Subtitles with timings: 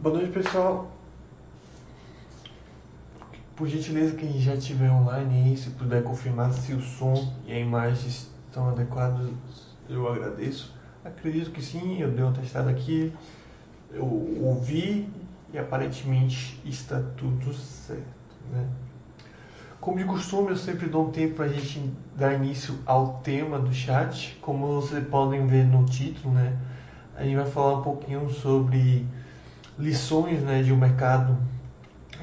[0.00, 0.92] Boa noite, pessoal.
[3.56, 7.58] Por gentileza, quem já estiver online aí, se puder confirmar se o som e a
[7.58, 9.28] imagem estão adequados,
[9.88, 10.72] eu agradeço.
[11.04, 13.12] Acredito que sim, eu dei uma testada aqui,
[13.90, 14.04] eu
[14.40, 15.10] ouvi
[15.52, 18.04] e aparentemente está tudo certo,
[18.52, 18.68] né?
[19.80, 23.58] Como de costume, eu sempre dou um tempo para a gente dar início ao tema
[23.58, 24.38] do chat.
[24.40, 26.56] Como vocês podem ver no título, né?
[27.16, 29.04] A gente vai falar um pouquinho sobre
[29.78, 31.36] lições né, de um mercado,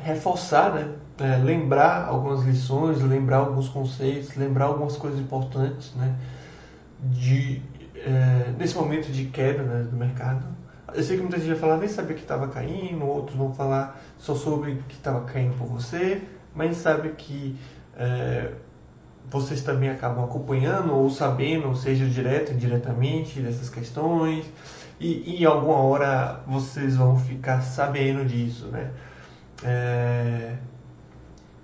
[0.04, 0.90] reforçar, né,
[1.20, 6.16] é, lembrar algumas lições, lembrar alguns conceitos, lembrar algumas coisas importantes né,
[7.00, 7.62] de,
[7.96, 10.46] é, nesse momento de queda né, do mercado.
[10.94, 14.02] Eu sei que muita gente vai falar, nem sabia que estava caindo, outros vão falar
[14.18, 16.22] só sobre que estava caindo por você,
[16.54, 17.58] mas sabe que
[17.98, 18.52] é,
[19.30, 24.46] vocês também acabam acompanhando ou sabendo, seja direto ou indiretamente, dessas questões.
[25.06, 28.90] E, em alguma hora vocês vão ficar sabendo disso, né?
[29.64, 30.56] É...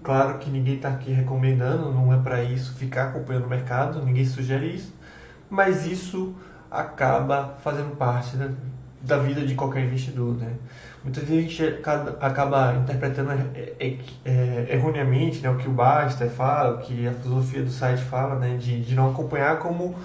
[0.04, 4.26] Claro que ninguém está aqui recomendando, não é para isso ficar acompanhando o mercado, ninguém
[4.26, 4.94] sugere isso,
[5.50, 6.36] mas isso
[6.70, 8.54] acaba fazendo parte né,
[9.02, 10.54] da vida de qualquer investidor, né?
[11.04, 11.64] Muita gente
[12.20, 17.14] acaba interpretando é, é, é, erroneamente né, o que o Baster fala, o que a
[17.14, 19.96] filosofia do site fala, né, de, de não acompanhar como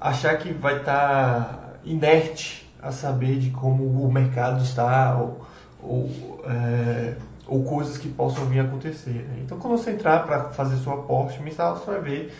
[0.00, 5.46] achar que vai estar tá inerte a saber de como o mercado está ou,
[5.82, 6.10] ou,
[6.44, 7.14] é,
[7.46, 9.26] ou coisas que possam vir a acontecer.
[9.28, 9.40] Né?
[9.44, 12.34] Então, quando você entrar para fazer seu aporte mensal, você vai ver,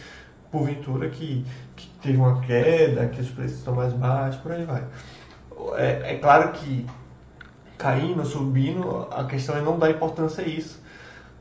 [0.50, 1.44] porventura, que,
[1.76, 4.84] que teve uma queda, que os preços estão mais baixos, por aí vai.
[5.76, 6.86] É, é claro que
[7.76, 10.82] caindo, subindo, a questão é não dar importância a isso,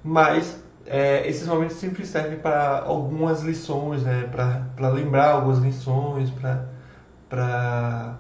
[0.03, 4.29] mas é, esses momentos sempre servem para algumas lições, né?
[4.31, 6.31] para lembrar algumas lições,
[7.29, 8.17] para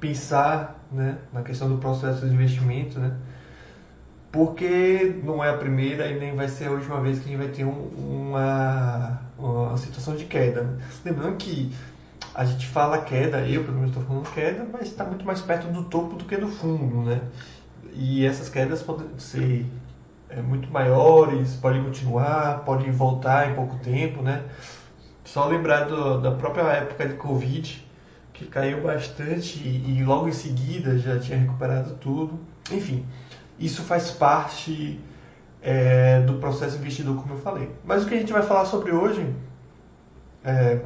[0.00, 1.18] pensar né?
[1.32, 3.16] na questão do processo de investimento, né?
[4.30, 7.38] porque não é a primeira e nem vai ser a última vez que a gente
[7.38, 10.62] vai ter um, uma, uma situação de queda.
[10.62, 10.78] Né?
[11.04, 11.72] Lembrando que
[12.34, 15.66] a gente fala queda, eu pelo menos estou falando queda, mas está muito mais perto
[15.72, 17.20] do topo do que do fundo, né?
[17.94, 19.66] E essas quedas podem ser
[20.28, 24.44] é, muito maiores, podem continuar, podem voltar em pouco tempo, né?
[25.24, 27.84] Só lembrar do, da própria época de Covid,
[28.38, 32.38] que caiu bastante e, e logo em seguida já tinha recuperado tudo.
[32.70, 33.04] Enfim,
[33.58, 35.00] isso faz parte
[35.60, 37.68] é, do processo investidor, como eu falei.
[37.84, 39.26] Mas o que a gente vai falar sobre hoje,
[40.44, 40.80] é,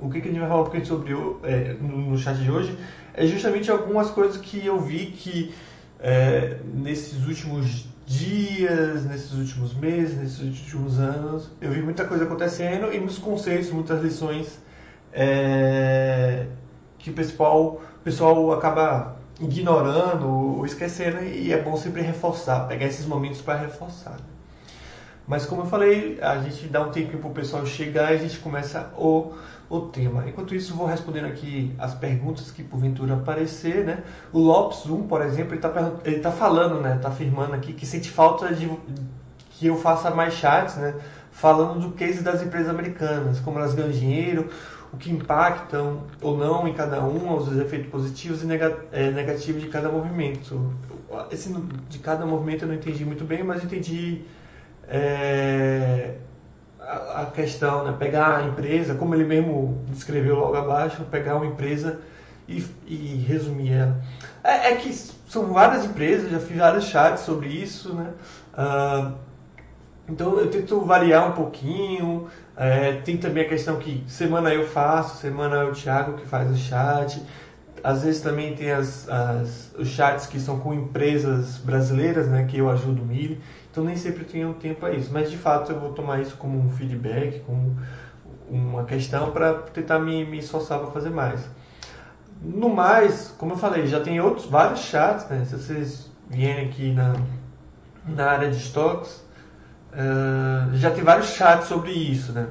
[0.00, 1.12] o que, a gente vai falar sobre
[1.44, 2.76] é, no, no, chat de hoje,
[3.14, 5.54] é justamente algumas coisas que eu vi que
[6.00, 12.92] é, nesses últimos dias, nesses últimos meses, nesses últimos anos, eu vi muita coisa acontecendo
[12.92, 14.60] e muitos conceitos, muitas lições
[15.12, 16.46] é,
[17.02, 22.86] que o pessoal, o pessoal acaba ignorando ou esquecendo e é bom sempre reforçar, pegar
[22.86, 24.16] esses momentos para reforçar.
[25.26, 28.18] Mas como eu falei, a gente dá um tempinho para o pessoal chegar e a
[28.18, 29.32] gente começa o,
[29.68, 30.24] o tema.
[30.28, 34.02] Enquanto isso, vou respondendo aqui as perguntas que porventura aparecer, né?
[34.32, 36.96] O Lopes 1, por exemplo, ele está ele tá falando, né?
[36.96, 38.70] Está afirmando aqui que sente falta de
[39.50, 40.94] que eu faça mais chats, né?
[41.30, 44.50] Falando do case das empresas americanas, como elas ganham dinheiro,
[44.92, 48.46] o que impactam ou não em cada um, os efeitos positivos e
[48.92, 50.72] é, negativos de cada movimento.
[51.30, 51.52] Esse
[51.88, 54.22] de cada movimento eu não entendi muito bem, mas entendi
[54.86, 56.16] é,
[56.78, 57.96] a, questão, né?
[57.98, 62.00] pegar a empresa, como ele mesmo descreveu logo abaixo, pegar uma empresa
[62.46, 64.02] e, e resumir ela.
[64.44, 68.10] É, é, que são várias empresas, já fiz vários chats sobre isso, né?
[68.52, 69.14] Uh,
[70.12, 72.28] então eu tento variar um pouquinho.
[72.54, 76.50] É, tem também a questão que semana eu faço, semana é o Thiago que faz
[76.50, 77.22] o chat.
[77.82, 82.58] Às vezes também tem as, as, os chats que são com empresas brasileiras, né, que
[82.58, 83.40] eu ajudo o Mili.
[83.70, 85.10] Então nem sempre tenho tempo a isso.
[85.10, 87.74] Mas de fato eu vou tomar isso como um feedback, como
[88.50, 91.40] uma questão para tentar me, me esforçar para fazer mais.
[92.42, 95.44] No mais, como eu falei, já tem outros vários chats, né?
[95.46, 97.16] Se vocês vierem aqui na,
[98.06, 99.21] na área de estoques,
[99.92, 102.46] Uh, já tem vários chats sobre isso, né?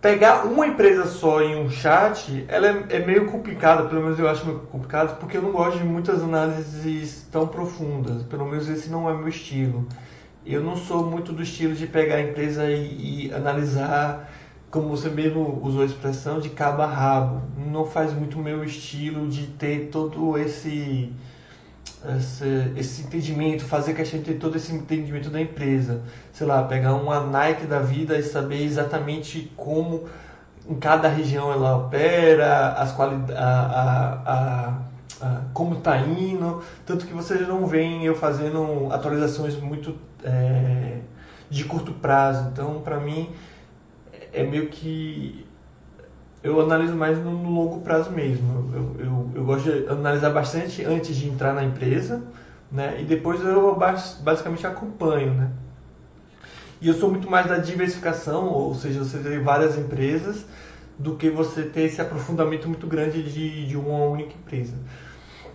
[0.00, 4.28] Pegar uma empresa só em um chat, ela é, é, meio complicada, pelo menos eu
[4.28, 8.88] acho meio complicado, porque eu não gosto de muitas análises tão profundas, pelo menos esse
[8.88, 9.88] não é meu estilo.
[10.44, 14.30] Eu não sou muito do estilo de pegar a empresa e, e analisar,
[14.70, 17.42] como você mesmo usou a expressão, de cabo a rabo.
[17.56, 21.12] Não faz muito meu estilo de ter todo esse
[22.16, 26.02] esse, esse entendimento, fazer questão de ter todo esse entendimento da empresa.
[26.32, 30.04] Sei lá, pegar uma Nike da vida e saber exatamente como
[30.68, 34.78] em cada região ela opera, as quali a, a, a,
[35.22, 40.98] ah, como está indo, tanto que vocês não veem eu fazendo atualizações muito é,
[41.48, 42.48] de curto prazo.
[42.52, 43.30] Então, para mim,
[44.32, 45.45] é meio que
[46.46, 48.70] eu analiso mais no longo prazo mesmo.
[48.72, 52.22] Eu, eu, eu, gosto de analisar bastante antes de entrar na empresa,
[52.70, 52.96] né?
[53.00, 55.50] E depois eu basicamente acompanho, né?
[56.80, 60.46] E eu sou muito mais da diversificação, ou seja, você tem várias empresas,
[60.98, 64.74] do que você ter esse aprofundamento muito grande de, de uma única empresa.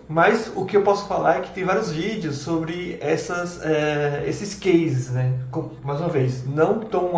[0.08, 4.54] Mas o que eu posso falar é que tem vários vídeos sobre essas, é, esses
[4.54, 5.38] cases, né?
[5.82, 7.10] mais uma vez, não tão,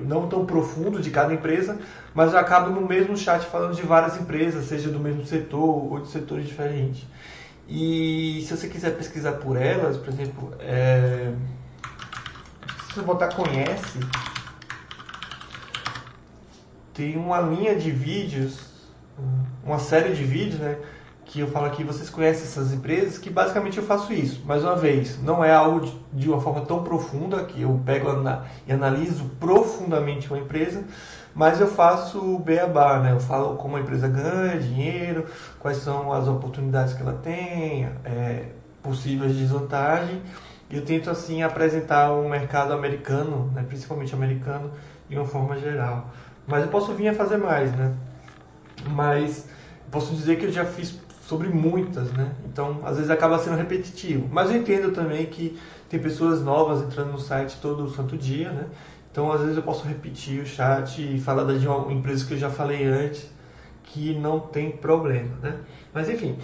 [0.00, 1.78] não tão profundo de cada empresa,
[2.12, 6.00] mas eu acabo no mesmo chat falando de várias empresas, seja do mesmo setor ou
[6.00, 7.06] de setores diferentes.
[7.68, 11.32] E se você quiser pesquisar por elas, por exemplo, é,
[12.88, 14.00] se você botar conhece,
[16.92, 18.58] tem uma linha de vídeos,
[19.64, 20.76] uma série de vídeos, né?
[21.30, 24.42] Que eu falo aqui, vocês conhecem essas empresas, que basicamente eu faço isso.
[24.44, 28.08] Mais uma vez, não é algo de, de uma forma tão profunda, que eu pego
[28.66, 30.82] e analiso profundamente uma empresa,
[31.32, 33.12] mas eu faço o beabá, né?
[33.12, 35.24] Eu falo como a empresa ganha dinheiro,
[35.60, 38.46] quais são as oportunidades que ela tem, é,
[38.82, 40.20] possíveis desvantagens.
[40.68, 43.64] E eu tento, assim, apresentar o um mercado americano, né?
[43.68, 44.72] principalmente americano,
[45.08, 46.10] de uma forma geral.
[46.44, 47.94] Mas eu posso vir a fazer mais, né?
[48.88, 49.48] Mas
[49.90, 50.99] posso dizer que eu já fiz
[51.30, 52.32] sobre muitas, né?
[52.44, 54.28] Então, às vezes acaba sendo repetitivo.
[54.32, 55.56] Mas eu entendo também que
[55.88, 58.66] tem pessoas novas entrando no site todo santo dia, né?
[59.12, 62.38] Então, às vezes eu posso repetir o chat e falar de uma empresa que eu
[62.38, 63.30] já falei antes,
[63.84, 65.58] que não tem problema, né?
[65.94, 66.36] Mas, enfim,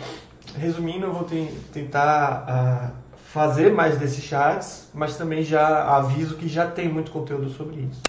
[0.57, 1.27] resumindo, eu vou
[1.73, 7.51] tentar uh, fazer mais desses chats, mas também já aviso que já tem muito conteúdo
[7.51, 8.03] sobre isso.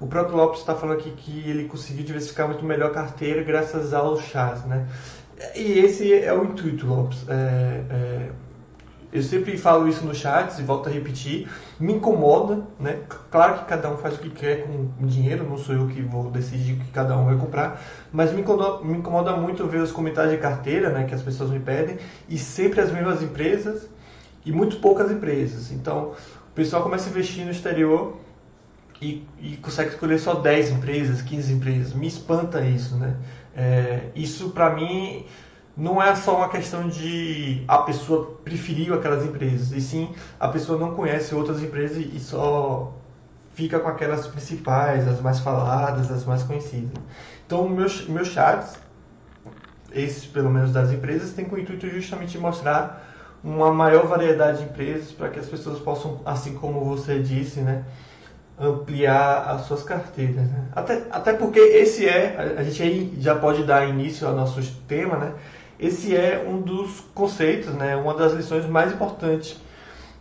[0.00, 3.92] O próprio Lopes está falando aqui que ele conseguiu diversificar muito melhor a carteira graças
[3.92, 4.88] aos chats, né?
[5.54, 7.24] E esse é o intuito, Lopes.
[7.28, 8.30] É, é,
[9.12, 11.48] eu sempre falo isso no chat e volto a repetir.
[11.78, 13.00] Me incomoda, né?
[13.30, 16.00] Claro que cada um faz o que quer com o dinheiro, não sou eu que
[16.02, 17.82] vou decidir o que cada um vai comprar,
[18.12, 21.04] mas me incomoda, me incomoda muito ver os comentários de carteira, né?
[21.04, 23.88] Que as pessoas me pedem, e sempre as mesmas empresas
[24.44, 25.72] e muito poucas empresas.
[25.72, 26.12] Então,
[26.50, 28.18] o pessoal começa a investir no exterior
[29.00, 31.94] e, e consegue escolher só 10 empresas, 15 empresas.
[31.94, 33.16] Me espanta isso, né?
[33.54, 35.26] É, isso para mim
[35.76, 40.78] não é só uma questão de a pessoa preferiu aquelas empresas, e sim a pessoa
[40.78, 42.92] não conhece outras empresas e só
[43.54, 46.92] fica com aquelas principais, as mais faladas, as mais conhecidas.
[47.46, 48.78] Então, meus, meus chats,
[49.92, 53.06] esses pelo menos das empresas, têm com o intuito justamente de mostrar
[53.42, 57.84] uma maior variedade de empresas para que as pessoas possam, assim como você disse, né,
[58.60, 60.46] ampliar as suas carteiras.
[60.46, 60.64] Né?
[60.72, 65.16] Até, até porque esse é, a gente aí já pode dar início ao nosso tema,
[65.16, 65.34] né?
[65.78, 67.96] Esse é um dos conceitos, né?
[67.96, 69.58] uma das lições mais importantes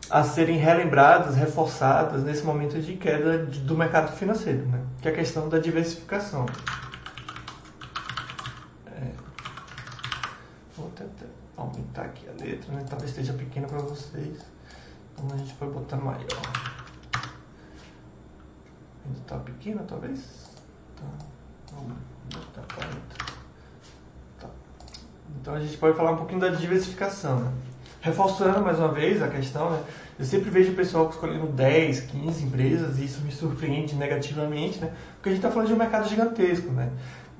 [0.09, 4.81] a serem relembradas, reforçadas nesse momento de queda do mercado financeiro, né?
[5.01, 6.45] que é a questão da diversificação.
[8.87, 9.11] É.
[10.77, 11.25] Vou tentar
[11.57, 12.85] aumentar aqui a letra, né?
[12.89, 14.39] talvez esteja pequena para vocês,
[15.13, 16.78] então a gente pode botar maior.
[19.05, 20.55] Ainda está pequena, talvez?
[20.95, 21.25] Tá.
[21.73, 21.97] Vamos
[22.75, 22.99] 40.
[24.39, 24.47] Tá.
[25.41, 27.51] Então a gente pode falar um pouquinho da diversificação, né?
[28.01, 29.83] Reforçando mais uma vez a questão, né?
[30.17, 34.91] Eu sempre vejo o pessoal escolhendo 10, 15 empresas e isso me surpreende negativamente, né?
[35.15, 36.91] Porque a gente está falando de um mercado gigantesco, né?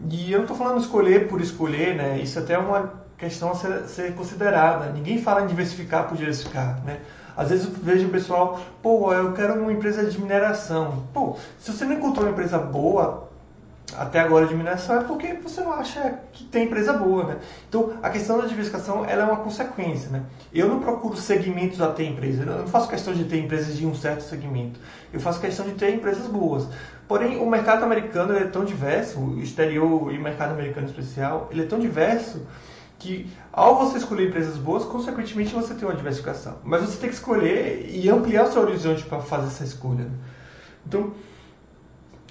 [0.09, 2.19] E eu não estou falando escolher por escolher, né?
[2.19, 4.91] Isso até é uma questão a ser, ser considerada.
[4.91, 7.01] Ninguém fala em diversificar por diversificar, né?
[7.39, 11.05] Às vezes eu vejo o pessoal, pô, eu quero uma empresa de mineração.
[11.13, 13.29] Pô, se você não encontrou uma empresa boa
[13.95, 17.37] até agora de mineração é porque você não acha que tem empresa boa, né?
[17.69, 20.23] Então, a questão da diversificação ela é uma consequência, né?
[20.53, 23.85] Eu não procuro segmentos a ter empresa, eu não faço questão de ter empresas de
[23.85, 24.77] um certo segmento.
[25.13, 26.67] Eu faço questão de ter empresas boas.
[27.07, 31.61] Porém, o mercado americano é tão diverso, o exterior e o mercado americano especial, ele
[31.61, 32.41] é tão diverso
[32.99, 36.57] que ao você escolher empresas boas, consequentemente você tem uma diversificação.
[36.63, 40.07] Mas você tem que escolher e ampliar o seu horizonte para fazer essa escolha.
[40.85, 41.13] Então,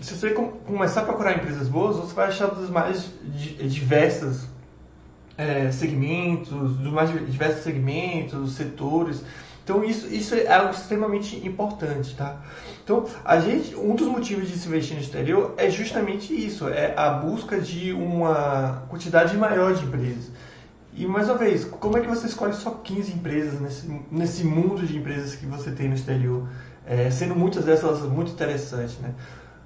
[0.00, 3.10] se você começar a procurar empresas boas, você vai achar dos mais
[3.60, 4.46] diversos
[5.36, 9.24] é, segmentos, dos mais diversos segmentos, setores.
[9.64, 12.40] Então isso, isso é algo extremamente importante, tá?
[12.82, 16.94] Então a gente, um dos motivos de se investir no exterior é justamente isso, é
[16.96, 20.30] a busca de uma quantidade maior de empresas.
[20.98, 24.84] E mais uma vez, como é que você escolhe só 15 empresas nesse, nesse mundo
[24.84, 26.48] de empresas que você tem no exterior?
[26.84, 29.14] É, sendo muitas dessas muito interessantes, né?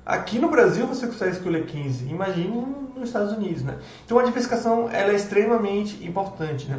[0.05, 3.79] Aqui no Brasil você consegue escolher 15, imagine nos Estados Unidos, né?
[4.05, 6.79] Então a diversificação ela é extremamente importante, né?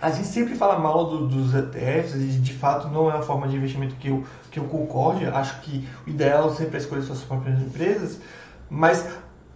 [0.00, 3.48] A gente sempre fala mal do, dos ETFs e de fato não é uma forma
[3.48, 5.26] de investimento que eu, que eu concorde.
[5.26, 8.20] Acho que o ideal sempre é escolher suas próprias empresas,
[8.70, 9.04] mas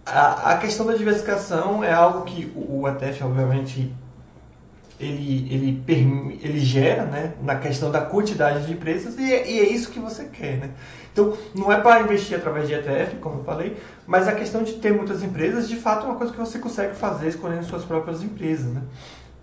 [0.05, 3.95] a, a questão da diversificação é algo que o, o ETF, obviamente,
[4.99, 9.69] ele, ele, ele gera né, na questão da quantidade de empresas e é, e é
[9.69, 10.57] isso que você quer.
[10.57, 10.71] Né?
[11.11, 14.73] Então, não é para investir através de ETF, como eu falei, mas a questão de
[14.73, 18.21] ter muitas empresas, de fato, é uma coisa que você consegue fazer escolhendo suas próprias
[18.21, 18.73] empresas.
[18.73, 18.81] Né?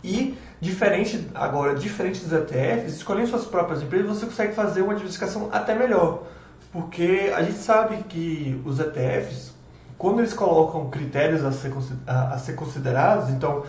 [0.04, 5.48] E, diferente agora, diferente dos ETFs, escolhendo suas próprias empresas, você consegue fazer uma diversificação
[5.50, 6.24] até melhor.
[6.70, 9.54] Porque a gente sabe que os ETFs,
[9.96, 11.72] quando eles colocam critérios a ser,
[12.06, 13.64] a, a ser considerados, então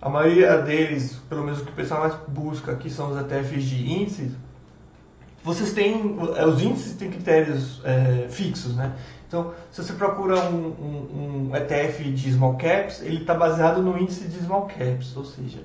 [0.00, 3.64] a maioria deles, pelo menos o que o pessoal mais busca aqui são os ETFs
[3.64, 4.32] de índices,
[5.42, 8.94] vocês têm, é, os índices têm critérios é, fixos, né?
[9.26, 13.96] Então, se você procura um, um, um ETF de small caps, ele está baseado no
[13.98, 15.60] índice de small caps, ou seja,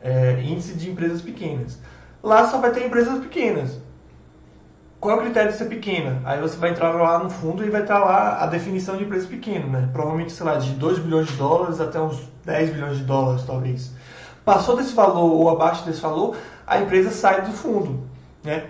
[0.00, 1.78] é, índice de empresas pequenas.
[2.22, 3.78] Lá só vai ter empresas pequenas.
[5.02, 6.22] Qual é o critério de ser pequena?
[6.24, 9.26] Aí você vai entrar lá no fundo e vai estar lá a definição de empresa
[9.26, 9.88] pequena, né?
[9.92, 13.90] Provavelmente, sei lá, de 2 bilhões de dólares até uns 10 bilhões de dólares, talvez.
[14.44, 18.04] Passou desse valor ou abaixo desse valor, a empresa sai do fundo,
[18.44, 18.66] né?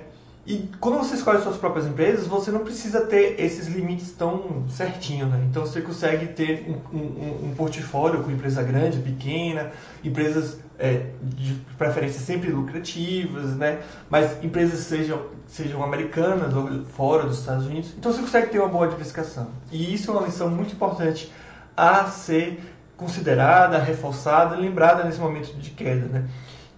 [0.46, 5.26] E quando você escolhe suas próprias empresas, você não precisa ter esses limites tão certinho,
[5.26, 5.46] né?
[5.50, 9.70] Então você consegue ter um, um, um portfólio com empresa grande, pequena,
[10.02, 13.78] empresas é, de preferência sempre lucrativas, né?
[14.10, 17.94] Mas empresas sejam, sejam americanas ou fora dos Estados Unidos.
[17.96, 19.46] Então você consegue ter uma boa diversificação.
[19.70, 21.32] E isso é uma lição muito importante
[21.76, 22.60] a ser
[22.96, 26.28] considerada, reforçada, lembrada nesse momento de queda, né?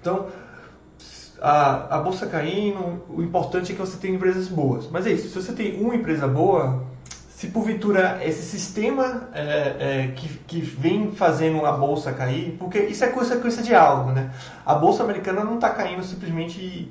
[0.02, 0.26] Então,
[1.40, 4.86] a, a bolsa caindo, o importante é que você tenha empresas boas.
[4.90, 6.84] Mas é isso, se você tem uma empresa boa,
[7.44, 9.42] se porventura esse sistema é,
[9.78, 14.30] é, que, que vem fazendo a bolsa cair, porque isso é consequência de algo, né?
[14.64, 16.90] A bolsa americana não está caindo simplesmente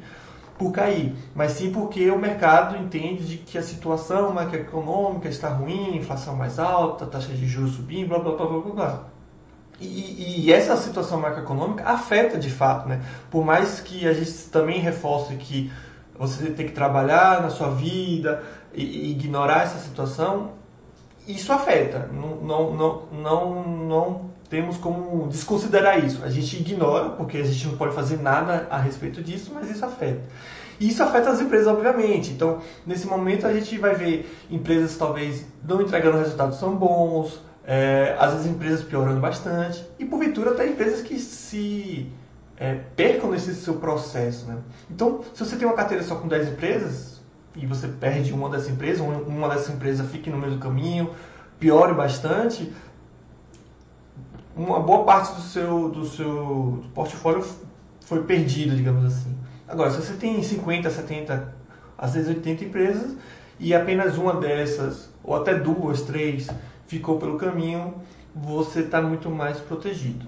[0.58, 5.98] por cair, mas sim porque o mercado entende de que a situação macroeconômica está ruim,
[5.98, 9.04] inflação mais alta, taxa de juros subindo, blá blá blá blá blá.
[9.82, 13.02] E, e, essa situação macroeconômica afeta de fato, né?
[13.32, 15.72] Por mais que a gente também reforce que
[16.18, 18.44] você tem que trabalhar na sua vida
[18.74, 20.52] ignorar essa situação,
[21.28, 22.10] isso afeta.
[22.12, 26.24] Não, não, não, não, não temos como desconsiderar isso.
[26.24, 29.86] A gente ignora, porque a gente não pode fazer nada a respeito disso, mas isso
[29.86, 30.22] afeta.
[30.80, 32.32] E isso afeta as empresas, obviamente.
[32.32, 38.16] Então, nesse momento, a gente vai ver empresas talvez não entregando resultados tão bons, é,
[38.20, 42.12] às vezes empresas piorando bastante e porventura até empresas que se
[42.58, 44.46] é, percam nesse seu processo.
[44.46, 44.58] Né?
[44.92, 47.22] Então, se você tem uma carteira só com 10 empresas
[47.56, 51.12] e você perde uma dessas empresas, uma dessas empresas fique no mesmo caminho,
[51.60, 52.72] piore bastante,
[54.56, 57.44] uma boa parte do seu, do seu portfólio
[58.02, 59.36] foi perdida, digamos assim.
[59.68, 61.54] Agora, se você tem 50, 70,
[61.98, 63.16] às vezes 80 empresas
[63.60, 66.50] e apenas uma dessas, ou até duas, três,
[66.88, 67.96] ficou pelo caminho,
[68.36, 70.26] você está muito mais protegido.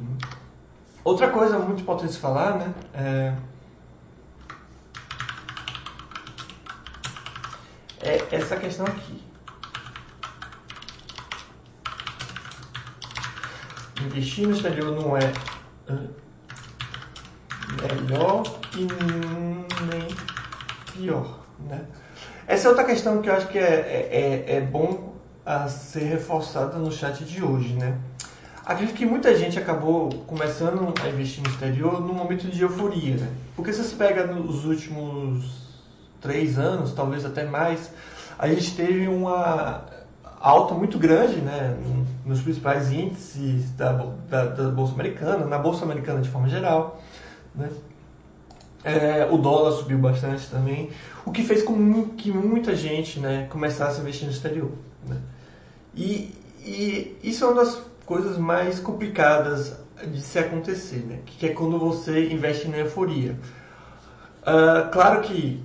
[1.03, 2.73] Outra coisa muito importante de falar, né?
[2.93, 3.33] É,
[8.05, 9.23] é essa questão aqui.
[14.05, 15.31] Investir no exterior não é
[17.81, 18.43] melhor
[18.75, 18.87] e
[19.85, 20.07] nem
[20.93, 21.85] pior, né?
[22.47, 26.03] Essa é outra questão que eu acho que é, é, é, é bom a ser
[26.03, 27.97] reforçada no chat de hoje, né?
[28.63, 33.31] Acredito que muita gente acabou começando a investir no exterior num momento de euforia, né?
[33.55, 35.64] Porque se você pega nos últimos
[36.25, 37.91] três anos, talvez até mais,
[38.37, 39.85] a gente teve uma
[40.39, 41.77] alta muito grande, né?
[42.25, 43.91] Nos principais índices da,
[44.29, 46.99] da, da Bolsa Americana, na Bolsa Americana de forma geral,
[47.53, 47.69] né?
[48.83, 50.91] É, o dólar subiu bastante também,
[51.25, 54.69] o que fez com que muita gente né, começasse a investir no exterior.
[55.07, 55.17] Né?
[55.95, 61.17] E, e isso é uma das coisas mais complicadas de se acontecer, né?
[61.25, 63.35] que é quando você investe na euforia.
[64.45, 65.63] Uh, claro que,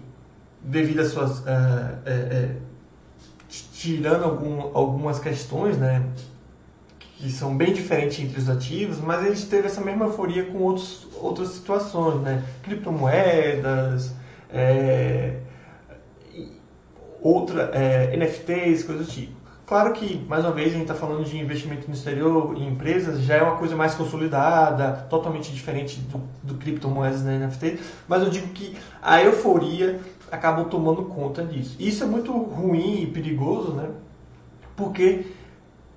[0.62, 1.40] devido às suas.
[1.40, 2.56] Uh, é, é,
[3.72, 6.04] tirando algum, algumas questões, né?
[7.20, 10.58] que são bem diferentes entre os ativos, mas a gente teve essa mesma euforia com
[10.58, 12.42] outros, outras situações, né?
[12.62, 14.14] Criptomoedas,
[14.50, 15.36] é,
[17.20, 19.40] outra, é, NFTs, coisas do tipo.
[19.66, 23.20] Claro que, mais uma vez, a gente está falando de investimento no exterior em empresas,
[23.20, 28.30] já é uma coisa mais consolidada, totalmente diferente do, do criptomoedas da NFT, mas eu
[28.30, 30.00] digo que a euforia
[30.30, 31.76] acabou tomando conta disso.
[31.78, 33.90] Isso é muito ruim e perigoso, né?
[34.80, 35.26] porque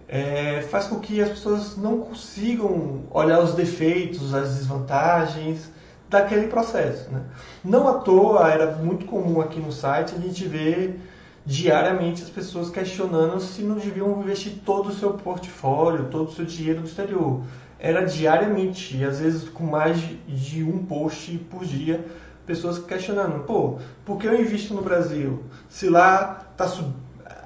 [0.08, 5.72] é, faz com que as pessoas não consigam olhar os defeitos, as desvantagens
[6.10, 7.10] daquele processo.
[7.10, 7.22] Né?
[7.64, 11.00] Não à toa era muito comum aqui no site a gente ver
[11.46, 16.46] diariamente as pessoas questionando se não deviam investir todo o seu portfólio, todo o seu
[16.46, 17.42] dinheiro no exterior.
[17.80, 22.06] Era diariamente, às vezes com mais de um post por dia,
[22.46, 25.44] pessoas questionando, pô, por que eu invisto no Brasil?
[25.70, 26.94] Se lá tá sub...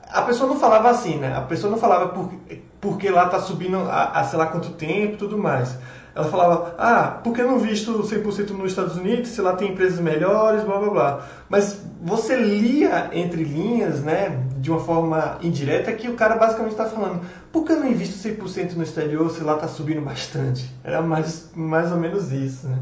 [0.10, 1.36] A pessoa não falava assim, né?
[1.36, 2.32] A pessoa não falava por,
[2.80, 5.78] porque lá tá subindo há, sei lá quanto tempo e tudo mais.
[6.16, 10.00] Ela falava, ah, por que não visto 100% nos Estados Unidos, se lá tem empresas
[10.00, 11.28] melhores, blá blá blá.
[11.48, 16.86] Mas você lia entre linhas, né, de uma forma indireta, que o cara basicamente está
[16.86, 20.74] falando, por que eu não invisto 100% no exterior se lá está subindo bastante?
[20.84, 22.80] Era mais, mais ou menos isso, né?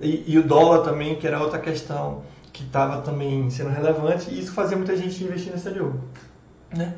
[0.00, 4.40] E, e o dólar também, que era outra questão que estava também sendo relevante, e
[4.40, 5.94] isso fazia muita gente investir no exterior,
[6.74, 6.94] né?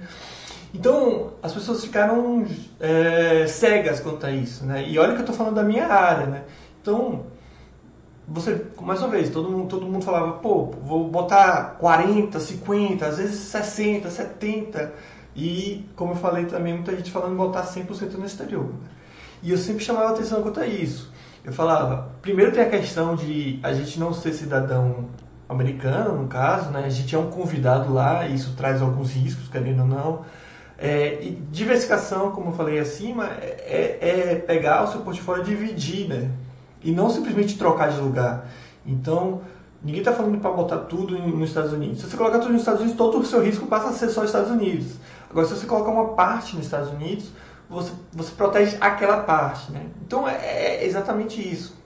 [0.75, 2.47] Então, as pessoas ficaram
[2.81, 4.89] é, cegas quanto a isso, né?
[4.89, 6.45] E olha que eu estou falando da minha área, né?
[6.81, 7.27] Então,
[8.27, 13.19] você, mais uma vez, todo mundo, todo mundo falava, pô, vou botar 40, 50, às
[13.19, 14.93] vezes 60, 70.
[15.37, 18.71] E, como eu falei também, muita gente falando botar 100% no exterior.
[19.43, 21.12] E eu sempre chamava atenção quanto a isso.
[21.45, 25.07] Eu falava, primeiro tem a questão de a gente não ser cidadão
[25.49, 26.85] americano, no caso, né?
[26.85, 30.25] A gente é um convidado lá, e isso traz alguns riscos, querendo ou não.
[30.79, 36.09] É, e diversificação, como eu falei acima, é, é, pegar o seu portfólio e dividir,
[36.09, 36.31] né?
[36.83, 38.49] E não simplesmente trocar de lugar.
[38.87, 39.43] Então,
[39.83, 42.01] ninguém está falando para botar tudo nos Estados Unidos.
[42.01, 44.25] Se você colocar tudo nos Estados Unidos, todo o seu risco passa a ser só
[44.25, 44.95] Estados Unidos.
[45.31, 47.31] Agora, se você colocar uma parte nos Estados Unidos,
[47.73, 49.87] você, você protege aquela parte, né?
[50.05, 51.81] Então, é, é exatamente isso.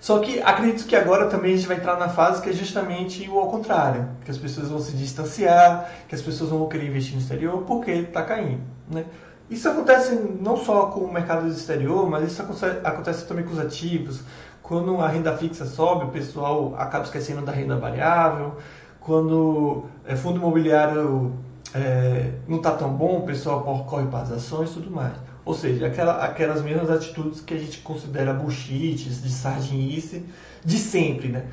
[0.00, 3.28] Só que acredito que agora também a gente vai entrar na fase que é justamente
[3.28, 7.14] o ao contrário, que as pessoas vão se distanciar, que as pessoas vão querer investir
[7.14, 9.04] no exterior porque está caindo, né?
[9.50, 12.42] Isso acontece não só com o mercado exterior, mas isso
[12.84, 14.20] acontece também com os ativos.
[14.62, 18.58] Quando a renda fixa sobe, o pessoal acaba esquecendo da renda variável.
[19.00, 21.32] Quando é, fundo imobiliário
[21.74, 25.14] é, não está tão bom, o pessoal corre para as ações e tudo mais.
[25.44, 30.24] Ou seja, aquela, aquelas mesmas atitudes que a gente considera buchites, de sardinice,
[30.64, 31.46] de sempre, né?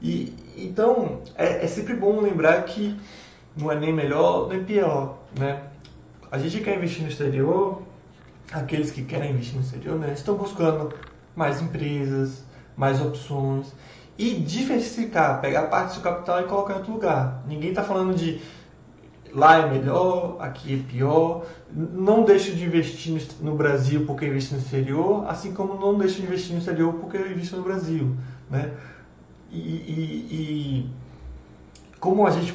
[0.00, 2.98] E, então, é, é sempre bom lembrar que
[3.56, 5.62] não é nem melhor nem pior, né?
[6.30, 7.82] A gente quer investir no exterior,
[8.50, 10.94] aqueles que querem investir no exterior, né, estão buscando
[11.36, 12.42] mais empresas,
[12.76, 13.72] mais opções
[14.18, 17.42] e diversificar, pegar parte do capital e colocar em outro lugar.
[17.46, 18.40] Ninguém está falando de
[19.34, 21.44] lá é melhor, aqui é pior.
[21.72, 26.26] Não deixe de investir no Brasil porque investe no exterior, assim como não deixe de
[26.26, 28.14] investir no exterior porque investe no Brasil,
[28.50, 28.70] né?
[29.50, 30.90] E, e, e
[32.00, 32.54] como a gente,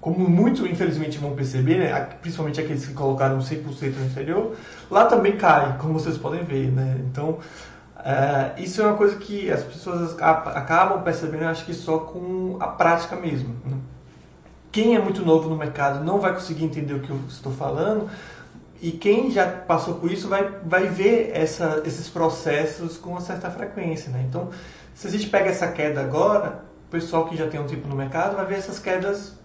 [0.00, 2.00] como muito infelizmente vão perceber, né?
[2.20, 4.56] principalmente aqueles que colocaram 100% no exterior,
[4.90, 7.00] lá também cai, como vocês podem ver, né?
[7.10, 7.38] Então
[8.04, 12.68] é, isso é uma coisa que as pessoas acabam percebendo, acho que só com a
[12.68, 13.54] prática mesmo.
[13.64, 13.76] Né?
[14.78, 18.08] Quem é muito novo no mercado não vai conseguir entender o que eu estou falando,
[18.80, 23.50] e quem já passou por isso vai, vai ver essa, esses processos com uma certa
[23.50, 24.08] frequência.
[24.12, 24.24] Né?
[24.28, 24.50] Então,
[24.94, 27.96] se a gente pega essa queda agora, o pessoal que já tem um tempo no
[27.96, 29.36] mercado vai ver essas quedas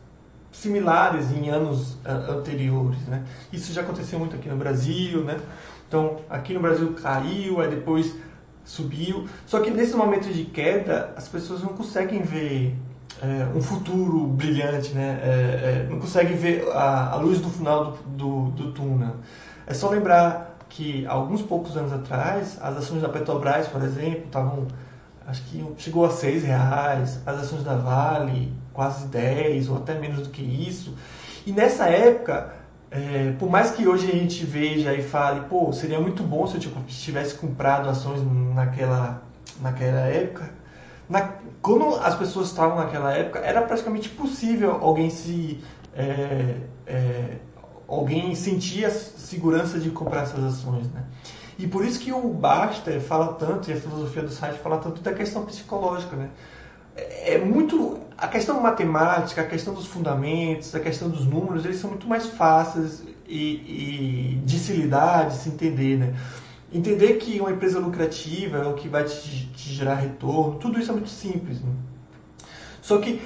[0.51, 3.01] similares em anos anteriores.
[3.07, 3.23] Né?
[3.51, 5.23] Isso já aconteceu muito aqui no Brasil.
[5.23, 5.39] Né?
[5.87, 8.15] Então, aqui no Brasil caiu, aí depois
[8.63, 9.27] subiu.
[9.47, 12.77] Só que nesse momento de queda, as pessoas não conseguem ver
[13.23, 15.19] é, um futuro brilhante, né?
[15.23, 19.15] É, é, não consegue ver a, a luz no final do, do, do, túnel.
[19.65, 24.67] É só lembrar que alguns poucos anos atrás, as ações da Petrobras, por exemplo, estavam,
[25.25, 30.27] acho que chegou a seis reais, as ações da Vale quase 10 ou até menos
[30.27, 30.93] do que isso.
[31.45, 32.53] E nessa época,
[32.91, 36.55] é, por mais que hoje a gente veja e fale, pô, seria muito bom se
[36.55, 38.21] eu tipo, tivesse comprado ações
[38.53, 39.21] naquela,
[39.61, 40.49] naquela época,
[41.13, 41.29] na,
[41.61, 45.63] quando as pessoas estavam naquela época, era praticamente possível alguém se.
[45.95, 46.55] É,
[46.87, 47.37] é,
[47.87, 50.91] alguém sentir a segurança de comprar essas ações.
[50.91, 51.03] Né?
[51.59, 55.01] E por isso que o Baster fala tanto, e a filosofia do site fala tanto
[55.01, 56.15] da questão psicológica.
[56.15, 56.29] Né?
[56.95, 57.99] É, é muito.
[58.17, 62.25] A questão matemática, a questão dos fundamentos, a questão dos números, eles são muito mais
[62.25, 65.97] fáceis e, e de se lidar, de se entender.
[65.99, 66.15] Né?
[66.73, 70.89] Entender que uma empresa lucrativa é o que vai te, te gerar retorno, tudo isso
[70.89, 71.61] é muito simples.
[71.61, 71.71] Né?
[72.81, 73.21] Só que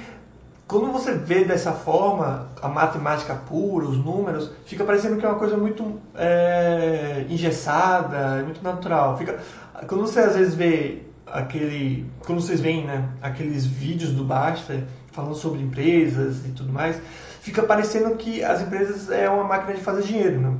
[0.68, 5.38] quando você vê dessa forma a matemática pura, os números, fica parecendo que é uma
[5.38, 9.16] coisa muito é, engessada, muito natural.
[9.16, 9.38] Fica,
[9.86, 15.34] quando você às vezes vê aquele, quando vocês veem, né, aqueles vídeos do Basta falando
[15.34, 17.00] sobre empresas e tudo mais,
[17.40, 20.54] fica parecendo que as empresas é uma máquina de fazer dinheiro, né?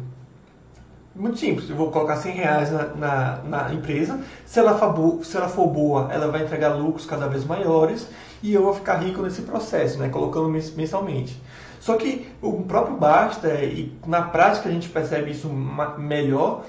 [1.14, 5.37] Muito simples, eu vou colocar 100 reais na, na, na empresa, se ela, for, se
[5.37, 8.07] ela for boa, ela vai entregar lucros cada vez maiores
[8.40, 11.40] e eu vou ficar rico nesse processo, né, colocando mensalmente.
[11.81, 16.64] Só que o próprio Basta, e na prática a gente percebe isso melhor,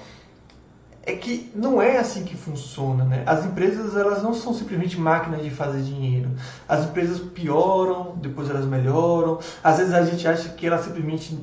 [1.04, 3.24] é que não é assim que funciona, né?
[3.26, 6.30] As empresas elas não são simplesmente máquinas de fazer dinheiro.
[6.68, 9.40] As empresas pioram, depois elas melhoram.
[9.64, 11.40] Às vezes a gente acha que ela simplesmente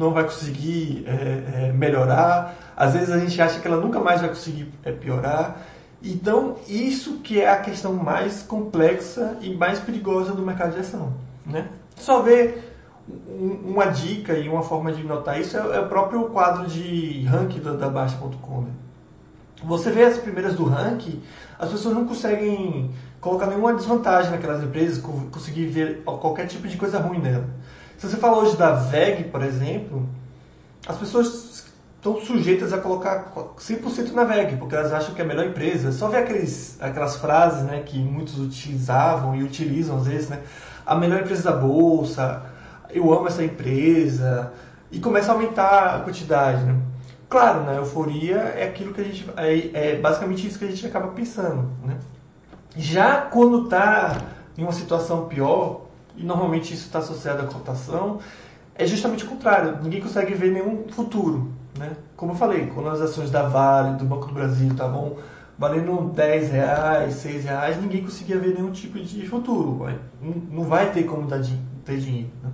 [0.00, 2.56] não vai conseguir é, é, melhorar.
[2.74, 5.58] Às vezes a gente acha que ela nunca mais vai conseguir é, piorar.
[6.02, 11.12] Então isso que é a questão mais complexa e mais perigosa do mercado de ação,
[11.44, 11.68] né?
[11.94, 12.72] Só ver
[13.30, 17.60] uma dica e uma forma de notar isso é, é o próprio quadro de ranking
[17.60, 18.62] da, da Baixa.com.
[18.62, 18.70] Né?
[19.64, 21.20] Você vê as primeiras do ranking,
[21.58, 24.96] as pessoas não conseguem colocar nenhuma desvantagem naquelas empresas,
[25.30, 27.44] conseguir ver qualquer tipo de coisa ruim nela.
[28.00, 30.08] Se você fala hoje da VEG, por exemplo,
[30.88, 31.66] as pessoas
[31.98, 35.92] estão sujeitas a colocar 100% na VEG, porque elas acham que é a melhor empresa.
[35.92, 40.40] Só ver aqueles, aquelas frases né, que muitos utilizavam e utilizam às vezes, né?
[40.86, 42.42] A melhor empresa da Bolsa,
[42.88, 44.50] eu amo essa empresa,
[44.90, 46.80] e começa a aumentar a quantidade, né?
[47.28, 50.86] Claro, na euforia é aquilo que a gente é, é, basicamente isso que a gente
[50.86, 51.98] acaba pensando, né?
[52.74, 54.16] Já quando está
[54.56, 58.18] em uma situação pior, e normalmente isso está associado à cotação,
[58.74, 59.78] é justamente o contrário.
[59.82, 61.92] Ninguém consegue ver nenhum futuro, né?
[62.16, 65.16] Como eu falei, quando as ações da Vale, do Banco do Brasil estavam
[65.58, 69.86] valendo 10 reais, 6 reais, ninguém conseguia ver nenhum tipo de futuro.
[70.50, 71.42] Não vai ter como dar
[71.84, 72.30] ter dinheiro.
[72.42, 72.50] Né?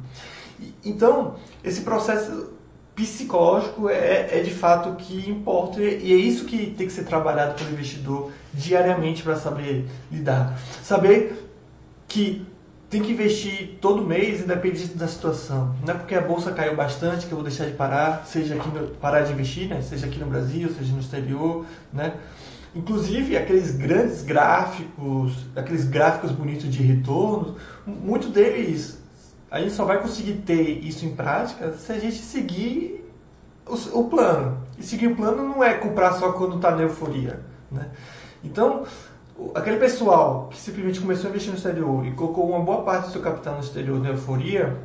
[0.85, 2.57] Então, esse processo
[2.97, 7.55] psicológico é, é de fato que importa e é isso que tem que ser trabalhado
[7.55, 10.59] pelo investidor diariamente para saber lidar.
[10.83, 11.51] Saber
[12.09, 12.47] que
[12.88, 15.75] tem que investir todo mês, independente da situação.
[15.85, 18.68] Não é porque a bolsa caiu bastante que eu vou deixar de parar, seja aqui
[18.68, 19.83] no, parar de investir, né?
[19.83, 22.14] seja aqui no Brasil, seja no exterior, né?
[22.75, 28.99] Inclusive aqueles grandes gráficos, aqueles gráficos bonitos de retorno, muito deles
[29.51, 33.05] a gente só vai conseguir ter isso em prática se a gente seguir
[33.66, 34.59] o, o plano.
[34.79, 37.40] E seguir o plano não é comprar só quando está na euforia.
[37.70, 37.87] Né?
[38.44, 38.85] Então,
[39.55, 43.12] aquele pessoal que simplesmente começou a investir no exterior e colocou uma boa parte do
[43.12, 44.77] seu capital no exterior na euforia,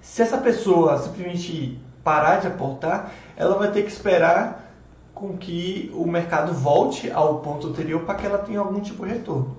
[0.00, 4.72] se essa pessoa simplesmente parar de aportar, ela vai ter que esperar
[5.14, 9.12] com que o mercado volte ao ponto anterior para que ela tenha algum tipo de
[9.12, 9.56] retorno.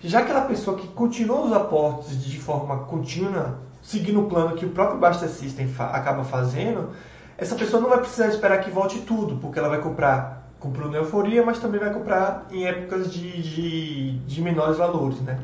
[0.00, 4.70] Já aquela pessoa que continua os aportes de forma contínua seguindo o plano que o
[4.70, 6.90] próprio Basta System fa acaba fazendo,
[7.38, 10.98] essa pessoa não vai precisar esperar que volte tudo, porque ela vai comprar, comprou na
[10.98, 15.38] euforia, mas também vai comprar em épocas de, de, de menores valores, né?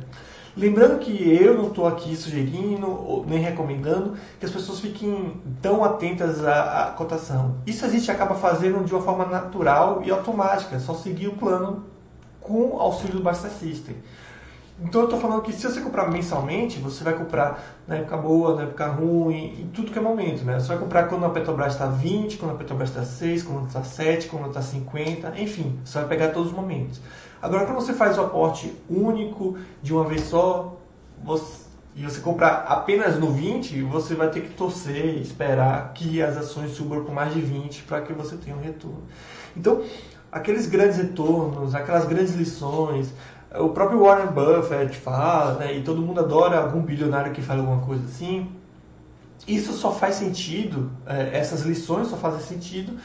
[0.55, 6.45] Lembrando que eu não estou aqui sugerindo nem recomendando que as pessoas fiquem tão atentas
[6.45, 7.57] à, à, cotação.
[7.67, 11.87] Isso a gente acaba fazendo de uma forma natural e automática, só seguir o plano
[12.39, 13.97] com auxílio do Basta System.
[14.85, 18.57] Então eu estou falando que se você comprar mensalmente, você vai comprar na época boa,
[18.57, 20.59] na época ruim, em tudo que é momento, né?
[20.59, 23.85] Você vai comprar quando a Petrobras está 20, quando a Petrobras está 6, quando está
[23.85, 27.01] 7, quando está 50, enfim, você vai pegar todos os momentos.
[27.41, 30.77] Agora, quando você faz o aporte único, de uma vez só,
[31.23, 31.63] você,
[31.95, 36.73] e você comprar apenas no 20, você vai ter que torcer, esperar que as ações
[36.73, 39.03] subam por mais de 20 para que você tenha um retorno.
[39.57, 39.83] Então,
[40.33, 43.13] aqueles grandes retornos, aquelas grandes lições,
[43.59, 47.83] o próprio Warren Buffett fala, né, e todo mundo adora algum bilionário que fala alguma
[47.85, 48.51] coisa assim.
[49.47, 52.99] Isso só faz sentido, é, essas lições só fazem sentido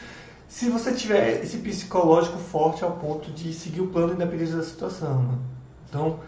[0.48, 5.22] se você tiver esse psicológico forte ao ponto de seguir o plano independente da situação.
[5.22, 5.38] Né?
[5.88, 6.20] Então,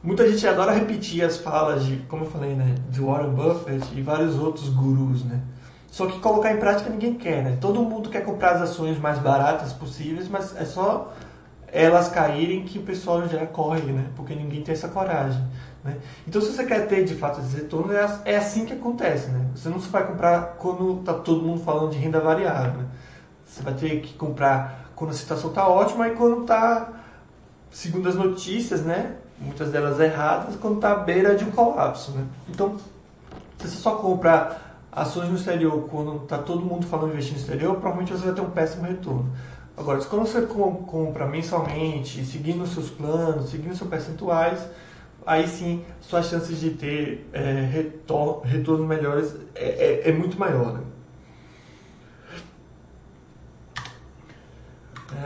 [0.00, 4.00] muita gente adora repetir as falas de, como eu falei, né, de Warren Buffett e
[4.00, 5.42] vários outros gurus, né?
[5.90, 7.58] Só que colocar em prática ninguém quer, né?
[7.60, 11.12] Todo mundo quer comprar as ações mais baratas possíveis, mas é só
[11.72, 14.06] elas caírem que o pessoal já corre, né?
[14.14, 15.42] Porque ninguém tem essa coragem.
[15.84, 15.96] Né?
[16.26, 19.46] Então, se você quer ter de fato esse retorno, é, é assim que acontece, né?
[19.54, 22.80] Você não vai comprar quando está todo mundo falando de renda variável.
[22.80, 22.86] Né?
[23.44, 26.88] Você vai ter que comprar quando a situação está ótima e quando está,
[27.70, 29.16] segundo as notícias, né?
[29.38, 32.24] Muitas delas erradas, quando está à beira de um colapso, né?
[32.48, 32.76] Então,
[33.58, 37.40] se você só comprar ações no exterior quando está todo mundo falando de investir no
[37.40, 39.30] exterior, provavelmente você vai ter um péssimo retorno.
[39.76, 44.66] Agora, se quando você compra mensalmente, seguindo seus planos, seguindo seus percentuais,
[45.26, 50.72] aí sim suas chances de ter é, retor retornos melhores é, é, é, muito maior.
[50.72, 50.80] Né?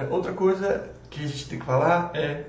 [0.00, 2.46] É, outra coisa que a gente tem que falar é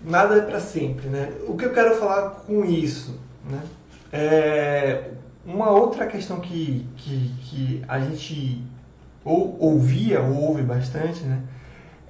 [0.00, 1.34] nada é para sempre, né?
[1.46, 3.29] O que eu quero falar com isso?
[3.50, 3.62] Né?
[4.12, 5.10] É
[5.44, 8.62] uma outra questão que, que, que a gente
[9.24, 11.42] ou, ouvia ou ouve bastante, né?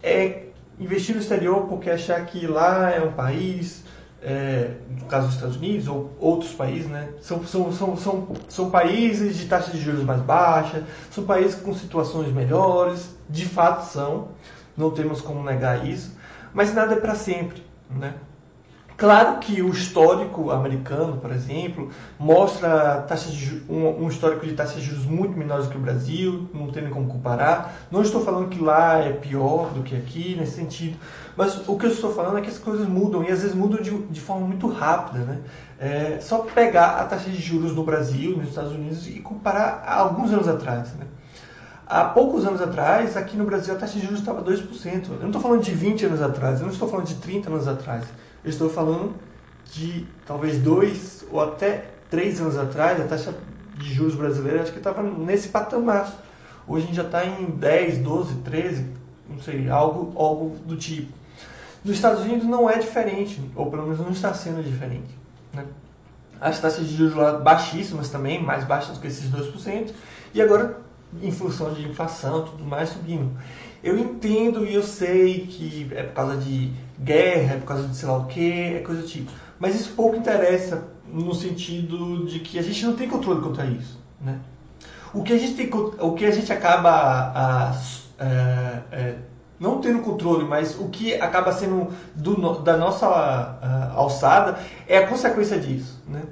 [0.02, 0.44] É
[0.78, 3.84] investir no exterior porque achar que lá é um país,
[4.22, 7.10] é, no caso dos Estados Unidos ou outros países, né?
[7.20, 11.74] São, são, são, são, são países de taxa de juros mais baixa, são países com
[11.74, 14.28] situações melhores, de fato são,
[14.76, 16.16] não temos como negar isso,
[16.52, 18.14] mas nada é para sempre, né?
[19.00, 24.82] Claro que o histórico americano, por exemplo, mostra taxa de, um, um, histórico de taxas
[24.82, 27.72] de juros muito menores que o Brasil, não tem nem como comparar.
[27.90, 30.98] Não estou falando que lá é pior do que aqui, nesse sentido.
[31.34, 33.80] Mas o que eu estou falando é que as coisas mudam, e às vezes mudam
[33.80, 35.20] de, de forma muito rápida.
[35.20, 35.38] Né?
[35.78, 39.98] É só pegar a taxa de juros no Brasil, nos Estados Unidos, e comparar a
[39.98, 40.92] alguns anos atrás.
[40.92, 41.06] Né?
[41.86, 45.08] Há poucos anos atrás, aqui no Brasil, a taxa de juros estava 2%.
[45.08, 47.66] Eu não estou falando de 20 anos atrás, eu não estou falando de 30 anos
[47.66, 48.04] atrás.
[48.42, 49.14] Eu estou falando
[49.72, 53.34] de talvez dois ou até três anos atrás, a taxa
[53.76, 56.12] de juros brasileira acho que estava nesse patamar.
[56.66, 58.86] Hoje a gente já está em 10, 12, 13,
[59.28, 61.12] não sei, algo, algo do tipo.
[61.84, 65.16] Nos Estados Unidos não é diferente, ou pelo menos não está sendo diferente.
[65.52, 65.64] Né?
[66.40, 69.92] As taxas de juros lá baixíssimas também, mais baixas do que esses 2%,
[70.34, 70.78] e agora,
[71.22, 73.30] em função de inflação tudo mais, subindo.
[73.82, 77.96] Eu entendo e eu sei que é por causa de guerra, é por causa de
[77.96, 79.30] sei lá o que, é coisa do tipo.
[79.58, 83.98] Mas isso pouco interessa no sentido de que a gente não tem controle contra isso,
[84.20, 84.38] né?
[85.12, 87.80] O que a gente tem, o que a gente acaba a, a,
[88.18, 89.14] é, é,
[89.58, 95.06] não tendo controle, mas o que acaba sendo do, da nossa a, alçada é a
[95.06, 96.22] consequência disso, né?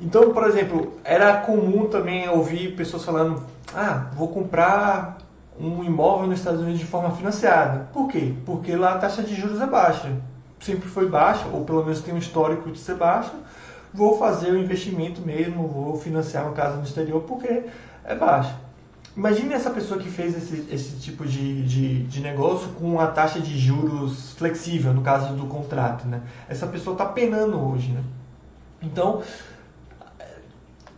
[0.00, 3.42] Então, por exemplo, era comum também ouvir pessoas falando:
[3.74, 5.17] ah, vou comprar
[5.60, 7.88] um imóvel nos Estados Unidos de forma financiada.
[7.92, 8.34] Por quê?
[8.46, 10.12] Porque lá a taxa de juros é baixa.
[10.60, 13.32] Sempre foi baixa, ou pelo menos tem um histórico de ser baixa.
[13.92, 17.64] Vou fazer o investimento mesmo, vou financiar uma casa no exterior porque
[18.04, 18.54] é baixa.
[19.16, 23.40] Imagine essa pessoa que fez esse, esse tipo de, de, de, negócio com a taxa
[23.40, 26.06] de juros flexível, no caso do contrato.
[26.06, 26.20] Né?
[26.48, 27.90] Essa pessoa está penando hoje.
[27.90, 28.00] Né?
[28.80, 29.20] Então,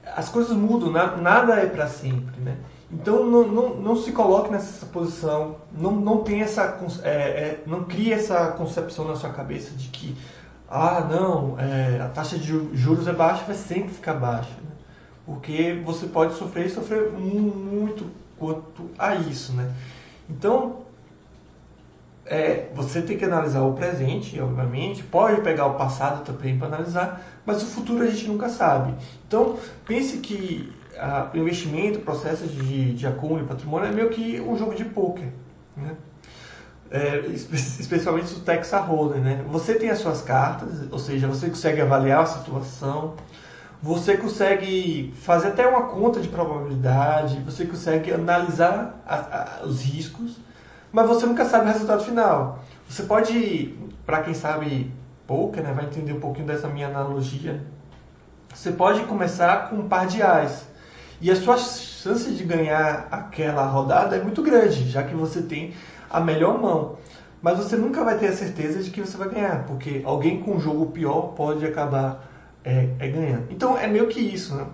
[0.04, 2.38] as coisas mudam, nada é para sempre.
[2.40, 2.56] Né?
[2.92, 7.84] Então não, não, não se coloque nessa posição, não, não tem essa, é, é, não
[7.84, 10.16] crie essa concepção na sua cabeça de que
[10.68, 14.70] ah não, é, a taxa de juros é baixa, vai sempre ficar baixa, né?
[15.24, 19.72] porque você pode sofrer e sofrer muito quanto a isso, né?
[20.28, 20.80] Então
[22.26, 27.20] é, você tem que analisar o presente, obviamente, pode pegar o passado também para analisar,
[27.46, 28.94] mas o futuro a gente nunca sabe.
[29.26, 30.72] Então pense que
[31.32, 34.84] o investimento, o processo de, de acúmulo de patrimônio é meio que um jogo de
[34.84, 35.28] poker,
[35.76, 35.96] né?
[36.90, 39.44] É, especialmente o Texas Hold'em, né?
[39.48, 43.14] Você tem as suas cartas, ou seja, você consegue avaliar a situação,
[43.82, 50.38] você consegue fazer até uma conta de probabilidade, você consegue analisar a, a, os riscos,
[50.92, 52.62] mas você nunca sabe o resultado final.
[52.88, 54.92] Você pode, para quem sabe
[55.26, 57.64] poker, né, vai entender um pouquinho dessa minha analogia,
[58.52, 60.68] você pode começar com um par de ais.
[61.20, 65.74] E a sua chance de ganhar aquela rodada é muito grande, já que você tem
[66.08, 66.96] a melhor mão.
[67.42, 70.56] Mas você nunca vai ter a certeza de que você vai ganhar, porque alguém com
[70.56, 72.26] um jogo pior pode acabar
[72.64, 73.46] é, é ganhando.
[73.50, 74.66] Então é meio que isso, né?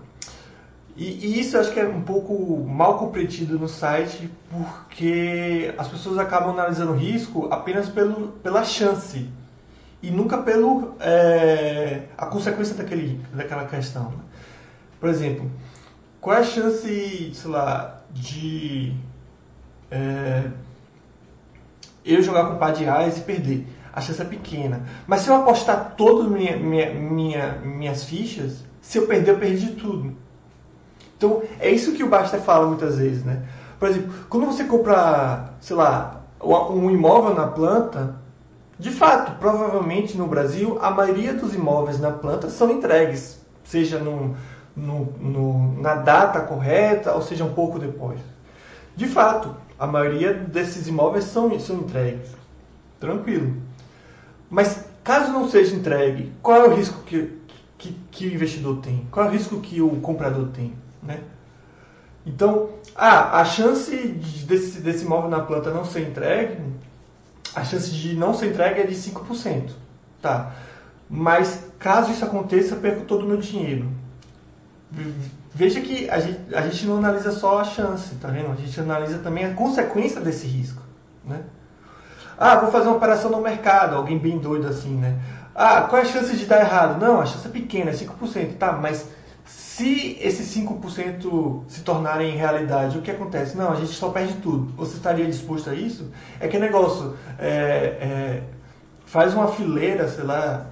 [0.97, 5.89] E, e, isso eu acho que é um pouco mal compreendido no site, porque as
[5.89, 9.29] pessoas acabam analisando o risco apenas pelo, pela chance
[10.03, 14.05] e nunca pelo é, a consequência daquele, daquela questão.
[14.05, 14.19] Né?
[14.99, 15.51] Por exemplo,
[16.27, 18.93] qual é a chance, sei lá, de
[19.89, 20.43] é,
[22.05, 23.65] eu jogar com um par de reais e perder?
[23.93, 24.83] A chance é pequena.
[25.07, 29.69] Mas se eu apostar todas minha, minha, minha, minhas fichas, se eu perder, eu perdi
[29.75, 30.17] tudo.
[31.17, 33.45] Então, é isso que o Basta fala muitas vezes, né?
[33.79, 38.17] Por exemplo, quando você compra, sei lá, um imóvel na planta,
[38.77, 44.35] de fato, provavelmente no Brasil, a maioria dos imóveis na planta são entregues, seja num
[44.77, 48.21] no, no, na data correta, ou seja, um pouco depois.
[48.95, 52.31] De fato, a maioria desses imóveis são, são entregues.
[53.01, 53.57] Tranquilo.
[54.51, 57.39] Mas caso não seja entregue, qual é o risco que,
[57.79, 59.07] que, que o investidor tem?
[59.11, 60.75] Qual é o risco que o comprador tem?
[61.03, 61.21] Né?
[62.25, 66.59] Então, ah, a chance de, desse, desse imóvel na planta não ser entregue,
[67.55, 69.71] a chance de não ser entregue é de 5%.
[70.21, 70.55] Tá.
[71.09, 73.89] Mas caso isso aconteça, eu perco todo o meu dinheiro
[75.55, 78.51] veja que a gente, a gente não analisa só a chance, tá vendo?
[78.51, 80.83] A gente analisa também a consequência desse risco,
[81.25, 81.41] né?
[82.39, 85.19] Ah, vou fazer uma operação no mercado, alguém bem doido assim, né?
[85.55, 87.01] Ah, qual é a chance de dar errado?
[87.01, 89.09] Não, a chance é pequena, é 5%, tá, mas
[89.47, 93.57] se esses 5% se tornarem realidade, o que acontece?
[93.57, 94.73] Não, a gente só perde tudo.
[94.77, 96.11] Você estaria disposto a isso?
[96.41, 98.43] É que negócio, é, é,
[99.07, 100.67] faz uma fileira, sei lá,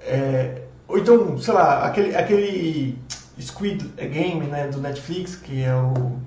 [0.00, 2.98] é, ou então, sei lá, aquele, aquele
[3.38, 6.18] Squid Game né, do Netflix, que é o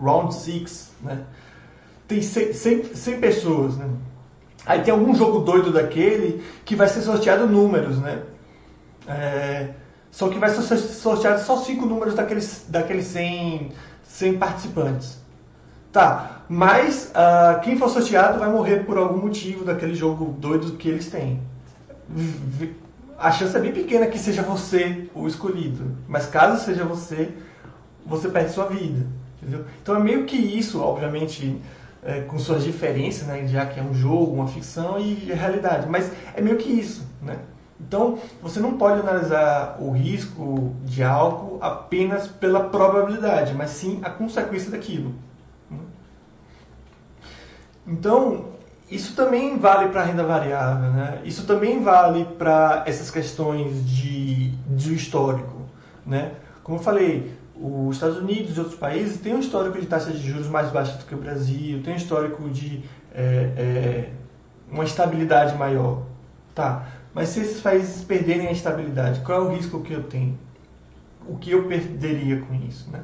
[0.00, 1.24] Round 6, né?
[2.06, 3.88] Tem 100, 100, 100 pessoas, né?
[4.64, 8.22] Aí tem algum jogo doido daquele que vai ser sorteado números, né?
[9.06, 9.70] É,
[10.10, 13.72] só que vai ser sorteado só cinco números daqueles, daqueles 100,
[14.04, 15.18] 100 participantes.
[15.92, 20.88] Tá, mas uh, quem for sorteado vai morrer por algum motivo daquele jogo doido que
[20.88, 21.40] eles têm.
[23.18, 25.96] A chance é bem pequena que seja você o escolhido.
[26.08, 27.32] Mas caso seja você,
[28.04, 29.06] você perde sua vida.
[29.40, 29.64] Entendeu?
[29.82, 31.60] Então é meio que isso, obviamente
[32.02, 35.88] é, com suas diferenças, né, já que é um jogo, uma ficção e a realidade.
[35.88, 37.38] Mas é meio que isso, né?
[37.80, 44.10] Então, você não pode analisar o risco de algo apenas pela probabilidade, mas sim a
[44.10, 45.12] consequência daquilo.
[47.86, 48.53] Então,
[48.90, 51.22] isso também vale para a renda variável, né?
[51.24, 55.62] Isso também vale para essas questões de, de histórico,
[56.06, 56.32] né?
[56.62, 60.18] Como eu falei, os Estados Unidos e outros países têm um histórico de taxa de
[60.18, 64.10] juros mais baixa do que o Brasil, tem um histórico de é, é,
[64.70, 66.02] uma estabilidade maior.
[66.54, 70.38] Tá, mas se esses países perderem a estabilidade, qual é o risco que eu tenho?
[71.26, 73.00] O que eu perderia com isso, né?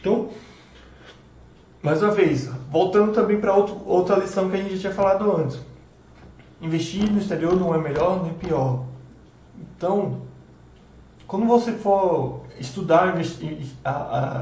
[0.00, 0.30] Então,
[1.82, 5.58] mais uma vez, voltando também para outra lição que a gente já tinha falado antes.
[6.60, 8.84] Investir no exterior não é melhor nem pior.
[9.58, 10.20] Então,
[11.26, 13.14] quando você for estudar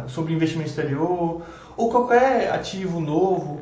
[0.08, 1.42] sobre investimento exterior
[1.76, 3.60] ou qualquer ativo novo,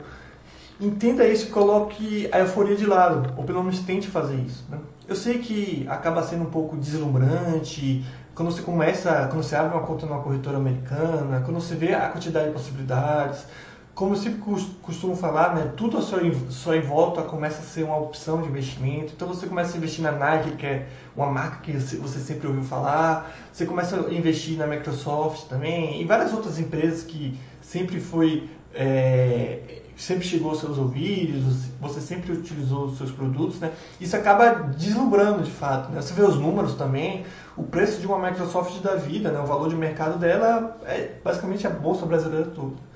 [0.80, 4.64] entenda isso e coloque a euforia de lado, ou pelo menos tente fazer isso.
[4.70, 4.78] Né?
[5.06, 9.86] Eu sei que acaba sendo um pouco deslumbrante quando você começa, quando você abre uma
[9.86, 13.46] conta numa corretora americana, quando você vê a quantidade de possibilidades,
[13.94, 14.42] como eu sempre
[14.82, 16.18] costumo falar, né, tudo ao seu,
[16.50, 19.14] sua em volta começa a ser uma opção de investimento.
[19.16, 22.62] Então você começa a investir na Nike, que é uma marca que você sempre ouviu
[22.62, 23.34] falar.
[23.50, 29.80] Você começa a investir na Microsoft também e várias outras empresas que sempre foi é,
[29.96, 33.72] sempre chegou aos seus ouvidos, você sempre utilizou os seus produtos, né?
[34.00, 36.00] Isso acaba deslumbrando de fato, né?
[36.00, 37.24] Você vê os números também,
[37.56, 39.40] o preço de uma Microsoft da vida, né?
[39.40, 42.86] O valor de mercado dela é basicamente a bolsa brasileira toda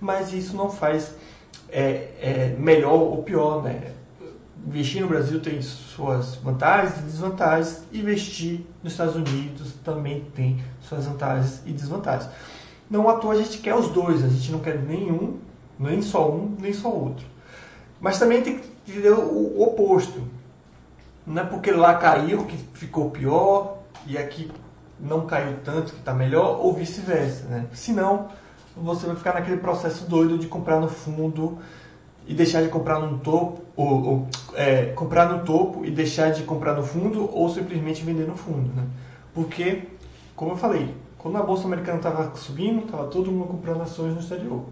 [0.00, 1.14] mas isso não faz
[1.68, 3.92] é, é, melhor ou pior, né?
[4.66, 11.06] Investir no Brasil tem suas vantagens e desvantagens, investir nos Estados Unidos também tem suas
[11.06, 12.30] vantagens e desvantagens.
[12.90, 15.38] Não à toa a gente quer os dois, a gente não quer nenhum,
[15.78, 17.26] nem só um, nem só outro.
[18.00, 20.22] Mas também tem que ver o oposto.
[21.26, 24.50] Não é porque lá caiu que ficou pior e aqui
[24.98, 27.46] não caiu tanto que está melhor, ou vice-versa.
[27.46, 27.66] Né?
[27.72, 28.28] Senão,
[28.76, 31.58] você vai ficar naquele processo doido de comprar no fundo
[32.26, 36.42] e deixar de comprar no topo, ou, ou é, comprar no topo e deixar de
[36.42, 38.86] comprar no fundo, ou simplesmente vender no fundo, né?
[39.32, 39.84] Porque,
[40.34, 44.20] como eu falei, quando a bolsa americana estava subindo, estava todo mundo comprando ações no
[44.20, 44.64] exterior.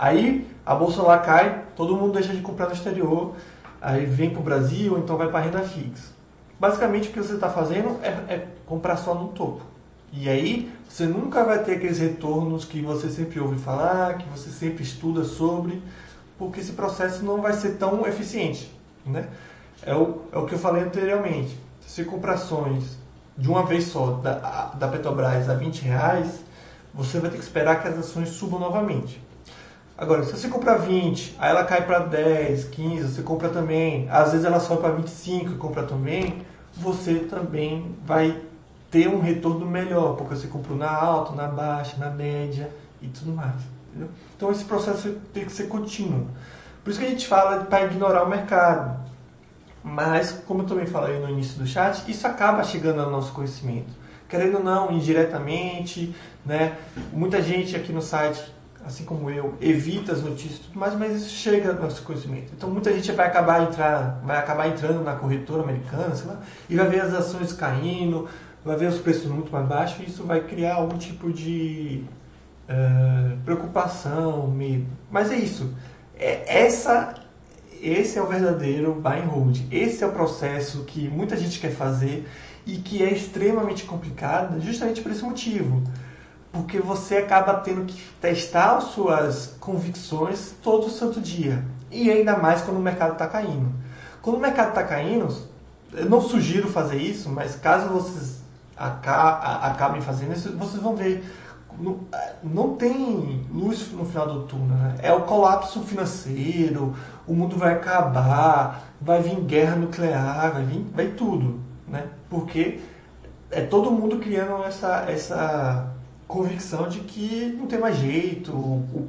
[0.00, 3.34] Aí a bolsa lá cai, todo mundo deixa de comprar no exterior,
[3.82, 6.14] aí vem para o Brasil, então vai para a renda fixa.
[6.58, 9.60] Basicamente o que você está fazendo é, é comprar só no topo.
[10.10, 14.48] E aí você nunca vai ter aqueles retornos que você sempre ouve falar, que você
[14.48, 15.82] sempre estuda sobre,
[16.38, 18.74] porque esse processo não vai ser tão eficiente.
[19.04, 19.28] Né?
[19.82, 21.60] É, o, é o que eu falei anteriormente.
[21.86, 22.96] Se comprar ações
[23.36, 26.42] de uma vez só da, da Petrobras a 20 reais,
[26.94, 29.28] você vai ter que esperar que as ações subam novamente.
[30.00, 34.32] Agora, se você comprar 20, aí ela cai para 10, 15, você compra também, às
[34.32, 36.40] vezes ela sobe para 25 e compra também,
[36.74, 38.40] você também vai
[38.90, 42.70] ter um retorno melhor, porque você comprou na alta, na baixa, na média
[43.02, 43.56] e tudo mais.
[43.90, 44.08] Entendeu?
[44.34, 46.28] Então esse processo tem que ser contínuo.
[46.82, 48.98] Por isso que a gente fala para ignorar o mercado.
[49.84, 53.92] Mas, como eu também falei no início do chat, isso acaba chegando ao nosso conhecimento.
[54.26, 56.14] Querendo ou não, indiretamente,
[56.46, 56.78] né?
[57.12, 58.42] Muita gente aqui no site,
[58.84, 62.52] assim como eu, evita as notícias e tudo mais, mas isso chega ao nosso conhecimento.
[62.56, 66.76] Então muita gente vai acabar, entrar, vai acabar entrando na corretora americana, sei lá, e
[66.76, 68.28] vai ver as ações caindo,
[68.64, 72.04] vai ver os preços muito mais baixos e isso vai criar algum tipo de
[72.68, 74.86] uh, preocupação, medo.
[75.10, 75.72] Mas é isso.
[76.18, 77.14] É, essa,
[77.80, 79.58] esse é o verdadeiro buy and hold.
[79.70, 82.28] Esse é o processo que muita gente quer fazer
[82.66, 85.82] e que é extremamente complicado justamente por esse motivo.
[86.52, 91.64] Porque você acaba tendo que testar as suas convicções todo santo dia.
[91.90, 93.68] e ainda mais quando o mercado está caindo.
[94.22, 95.28] Quando o mercado está caindo,
[95.92, 98.40] eu não sugiro fazer isso, mas caso vocês
[98.76, 101.24] acabem fazendo isso, vocês vão ver
[102.42, 104.76] não tem luz no final do túnel.
[104.76, 104.96] Né?
[105.02, 106.94] É o colapso financeiro,
[107.26, 111.60] o mundo vai acabar, vai vir guerra nuclear, vai vir vai tudo.
[111.88, 112.06] Né?
[112.28, 112.80] Porque
[113.50, 115.90] é todo mundo criando essa, essa
[116.30, 119.08] convicção de que não tem mais jeito, o,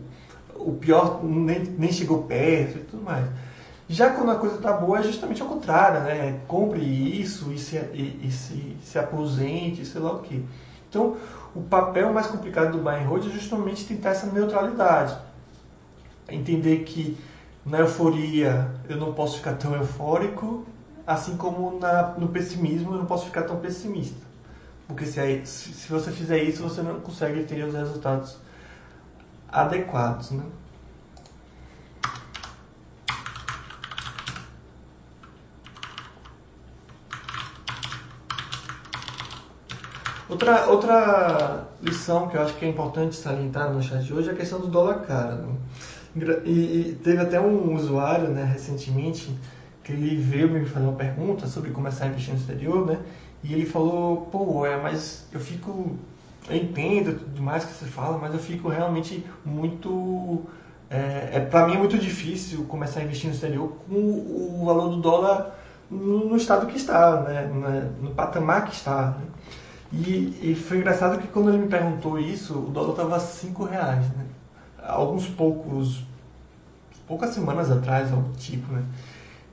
[0.56, 3.26] o pior nem, nem chegou perto e tudo mais.
[3.88, 6.40] Já quando a coisa está boa é justamente ao contrário, né?
[6.48, 10.42] Compre isso e se, e, e se, se aposente, sei lá o quê.
[10.90, 11.18] Então,
[11.54, 15.18] o papel mais complicado do buy and hold é justamente tentar essa neutralidade.
[16.30, 17.18] Entender que
[17.66, 20.66] na euforia eu não posso ficar tão eufórico,
[21.06, 24.31] assim como na, no pessimismo eu não posso ficar tão pessimista.
[24.92, 28.38] Porque se, aí, se, você fizer isso, você não consegue ter os resultados
[29.48, 30.32] adequados.
[30.32, 30.44] Né?
[40.28, 44.34] Outra, outra lição que eu acho que é importante salientar no chat de hoje é
[44.34, 45.36] a questão do dólar cara.
[45.36, 45.56] Né?
[46.44, 49.34] E, e, teve até um usuário né, recentemente
[49.86, 53.00] que ele veio me fazer uma pergunta sobre começar a investir no exterior, né?
[53.44, 55.98] E ele falou, pô, é, mas eu fico,
[56.48, 60.44] eu entendo tudo mais que você fala, mas eu fico realmente muito,
[60.90, 64.90] é, é para mim é muito difícil começar a investir no exterior com o, valor
[64.90, 65.56] do dólar
[65.90, 67.48] no, no, estado que está, né?
[67.48, 69.18] no, no patamar que está.
[69.18, 69.26] Né?
[69.92, 74.08] E, e, foi engraçado que quando ele me perguntou isso, o dólar estava 5 reais,
[74.16, 74.26] né?
[74.82, 76.04] Alguns poucos,
[77.06, 78.84] poucas semanas atrás, algo tipo, né?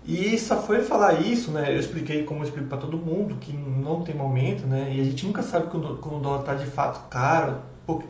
[0.09, 1.71] E só foi falar isso, né?
[1.71, 4.91] Eu expliquei como eu explico para todo mundo que não tem momento, né?
[4.91, 7.59] E a gente nunca sabe quando, o dólar está de fato caro,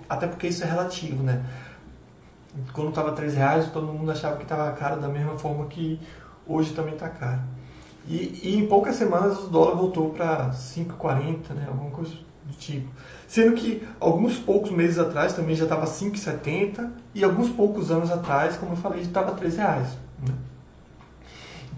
[0.09, 1.45] até porque isso é relativo, né?
[2.73, 5.99] Quando estava 3 reais, todo mundo achava que estava caro da mesma forma que
[6.47, 7.41] hoje também está caro.
[8.07, 11.67] E, e, em poucas semanas o dólar voltou para 5,40, né?
[11.67, 12.13] alguma coisa
[12.45, 12.89] do tipo.
[13.27, 18.57] Sendo que alguns poucos meses atrás também já estava 5,70 e alguns poucos anos atrás,
[18.57, 19.99] como eu falei, estava 3 reais.
[20.25, 20.33] Né?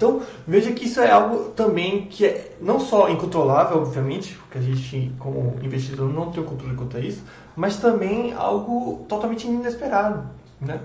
[0.01, 4.63] Então veja que isso é algo também que é não só incontrolável, obviamente, porque a
[4.63, 7.23] gente como investidor não tem o controle quanto a isso,
[7.55, 10.27] mas também algo totalmente inesperado.
[10.59, 10.81] Né?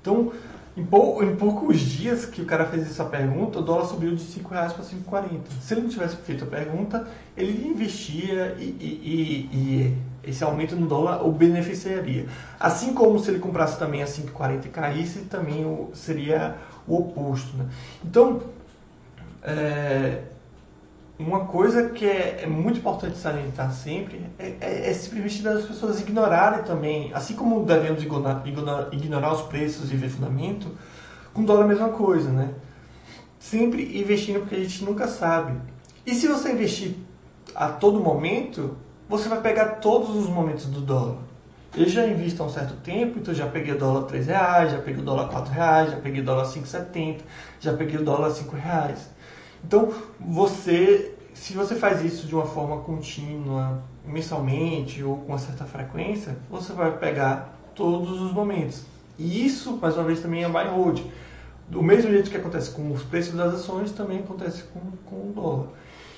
[0.00, 0.30] Então
[0.76, 4.22] em, pou, em, poucos dias que o cara fez essa pergunta, o dólar subiu de
[4.22, 5.40] 5 reais para 5,40.
[5.60, 10.74] Se ele não tivesse feito a pergunta, ele investia e, e, e, e, esse aumento
[10.76, 12.26] no dólar o beneficiaria.
[12.58, 16.56] Assim como se ele comprasse também a 5,40 e caísse, também o, seria
[16.86, 17.56] o oposto.
[17.56, 17.66] Né?
[18.04, 18.42] Então,
[19.42, 20.22] é,
[21.18, 26.00] uma coisa que é, é, muito importante salientar sempre é, é, é simplesmente das pessoas
[26.00, 30.68] ignorarem também, assim como devemos ignorar, ignorar, ignorar os preços e ver fundamento,
[31.32, 32.54] com dólar é a mesma coisa, né?
[33.38, 35.58] Sempre investindo porque a gente nunca sabe.
[36.06, 36.96] E se você investir
[37.54, 38.76] a todo momento,
[39.08, 41.18] você vai pegar todos os momentos do dólar.
[41.76, 45.02] Eu já invisto há um certo tempo, então já peguei dólar 3 reais, já peguei
[45.02, 47.22] dólar 4 reais, já peguei o dólar 5,70,
[47.58, 49.10] já peguei dólar 5 reais.
[49.64, 55.64] Então, você, se você faz isso de uma forma contínua, mensalmente ou com uma certa
[55.64, 58.84] frequência, você vai pegar todos os momentos.
[59.18, 61.00] E isso, mais uma vez, também é buy hold.
[61.68, 65.32] Do mesmo jeito que acontece com os preços das ações, também acontece com, com o
[65.34, 65.66] dólar.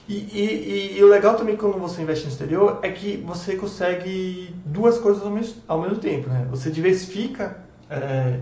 [0.09, 4.55] E, e, e, o legal também quando você investe no exterior é que você consegue
[4.65, 6.29] duas coisas ao mesmo, ao mesmo tempo.
[6.29, 6.47] Né?
[6.49, 7.57] Você diversifica
[7.91, 8.39] é,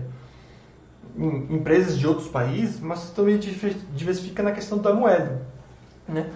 [1.17, 5.41] em empresas de outros países, mas também diversifica na questão da moeda.
[6.07, 6.29] Né?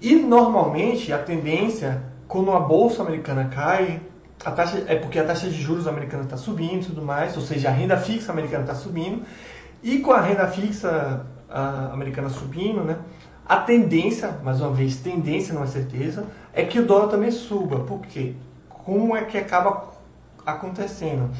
[0.00, 4.00] E normalmente a tendência, quando a bolsa americana cai,
[4.44, 7.42] a taxa, é porque a taxa de juros americana está subindo e tudo mais, ou
[7.42, 9.22] seja, a renda fixa americana está subindo,
[9.82, 12.98] e com a renda fixa a, americana subindo, né,
[13.46, 17.80] a tendência, mais uma vez, tendência não é certeza, é que o dólar também suba.
[17.80, 18.34] Por quê?
[18.68, 19.92] Como é que acaba
[20.46, 21.30] acontecendo?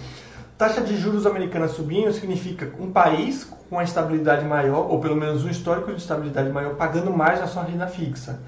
[0.59, 5.45] Taxa de juros americana subindo significa um país com uma estabilidade maior, ou pelo menos
[5.45, 8.39] um histórico de estabilidade maior, pagando mais na sua renda fixa.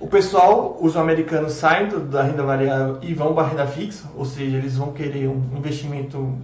[0.00, 4.24] O pessoal, os americanos saem da renda variável e vão para a renda fixa, ou
[4.24, 6.36] seja, eles vão querer um investimento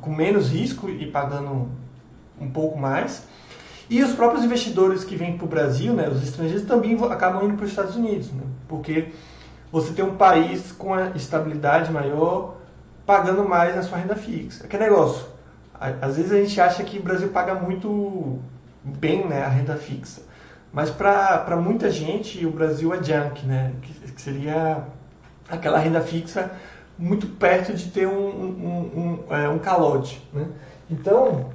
[0.00, 1.68] com menos risco e pagando
[2.40, 3.26] um pouco mais.
[3.92, 7.56] E os próprios investidores que vêm para o Brasil, né, os estrangeiros, também acabam indo
[7.56, 9.08] para os Estados Unidos, né, porque
[9.70, 12.56] você tem um país com a estabilidade maior,
[13.04, 14.66] pagando mais na sua renda fixa.
[14.66, 15.26] Que negócio?
[15.78, 18.38] Às vezes a gente acha que o Brasil paga muito
[18.82, 20.22] bem né, a renda fixa.
[20.72, 23.74] Mas para muita gente o Brasil é junk, né?
[23.82, 24.84] Que, que, seria
[25.50, 26.50] aquela renda fixa
[26.98, 30.26] muito perto de ter um, um, um, é, um calote.
[30.32, 30.46] Né?
[30.90, 31.50] Então,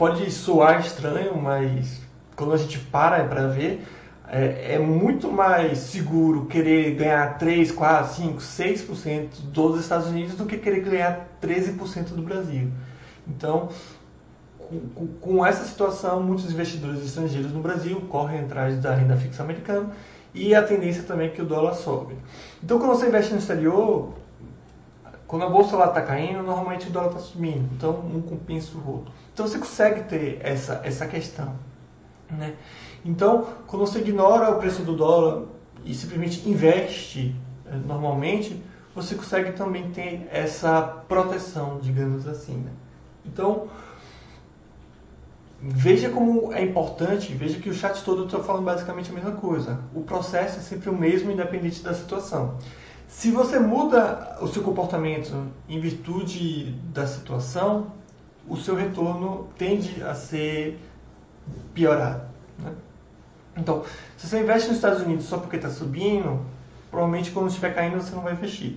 [0.00, 2.00] pode soar estranho, mas
[2.34, 3.86] quando a gente para para ver,
[4.26, 10.46] é, é, muito mais seguro querer ganhar 3, 4, 5, 6% dos Estados Unidos do
[10.46, 12.70] que querer ganhar 13% do Brasil.
[13.28, 13.68] Então,
[14.94, 19.90] com, com, essa situação, muitos investidores estrangeiros no Brasil correm atrás da renda fixa americana
[20.32, 22.14] e a tendência também é que o dólar sobe.
[22.64, 24.14] Então, quando você investe no exterior,
[25.26, 27.68] quando a bolsa lá está caindo, normalmente o dólar está subindo.
[27.76, 29.19] Então, um compensa o outro.
[29.32, 31.54] Então, você consegue ter essa, essa questão.
[32.30, 32.54] Né?
[33.04, 35.44] Então, quando você ignora o preço do dólar
[35.84, 37.34] e simplesmente investe
[37.66, 38.62] eh, normalmente,
[38.94, 42.56] você consegue também ter essa proteção, digamos assim.
[42.56, 42.70] Né?
[43.24, 43.68] Então,
[45.60, 49.80] veja como é importante, veja que o chat todo está falando basicamente a mesma coisa.
[49.94, 52.58] O processo é sempre o mesmo, independente da situação.
[53.08, 57.92] Se você muda o seu comportamento em virtude da situação,
[58.50, 60.78] o seu retorno tende a ser
[61.72, 62.22] piorado.
[62.58, 62.72] Né?
[63.56, 63.84] Então,
[64.16, 66.44] se você investe nos Estados Unidos só porque está subindo,
[66.90, 68.76] provavelmente quando estiver caindo você não vai investir.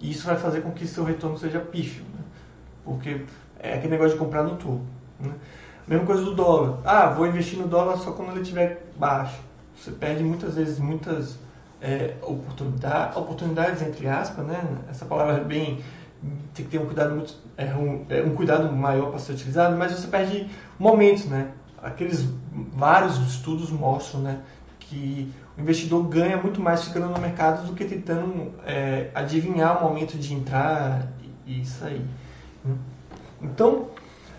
[0.00, 2.20] E isso vai fazer com que seu retorno seja pífio, né?
[2.84, 3.22] porque
[3.58, 4.80] é aquele negócio de comprar no topo.
[5.18, 5.32] Né?
[5.88, 6.78] Mesma coisa do dólar.
[6.84, 9.40] Ah, vou investir no dólar só quando ele estiver baixo.
[9.76, 11.38] Você perde muitas vezes muitas
[11.80, 14.62] é, oportunidades, oportunidades entre aspas, né?
[14.90, 15.82] Essa palavra é bem
[16.54, 19.76] tem que ter um cuidado muito, é, um, é, um cuidado maior para ser utilizado,
[19.76, 20.48] mas você perde
[20.78, 21.52] momentos, né?
[21.82, 22.28] aqueles
[22.74, 24.40] vários estudos mostram né,
[24.78, 29.88] que o investidor ganha muito mais ficando no mercado do que tentando é, adivinhar o
[29.88, 31.08] momento de entrar
[31.46, 32.04] e, sair.
[32.64, 32.74] Né.
[33.42, 33.88] Então,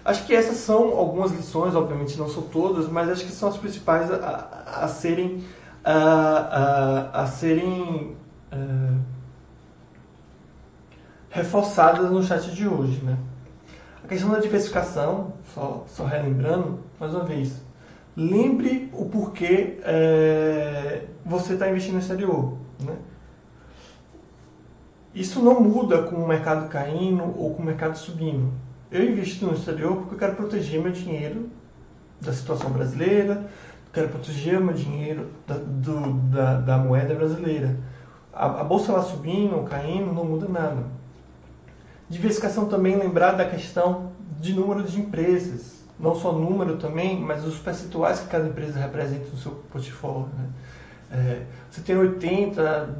[0.03, 3.57] acho que essas são algumas lições, obviamente não são todas, mas acho que são as
[3.57, 5.43] principais a, a, a serem
[5.84, 8.15] a, a serem
[8.51, 8.57] é,
[11.30, 13.17] reforçadas no chat de hoje, né?
[14.03, 17.61] A questão da diversificação, só, só relembrando, mais uma vez,
[18.15, 22.57] lembre o porquê é, você está investindo no exterior.
[22.84, 22.95] Né?
[25.13, 28.51] Isso não muda com o mercado caindo ou com o mercado subindo.
[28.91, 31.49] Eu invisto no exterior porque eu quero proteger meu dinheiro
[32.19, 33.47] da situação brasileira,
[33.93, 37.77] quero proteger meu dinheiro da, do, da, da moeda brasileira.
[38.34, 40.84] A, a bolsa lá subindo ou caindo não muda nada.
[42.10, 45.80] Diversificação também lembrar da questão de número de empresas.
[45.99, 50.30] Não só número também, mas os percentuais que cada empresa representa no seu portfólio.
[50.38, 50.49] Né?
[51.12, 52.95] É, você tem 80,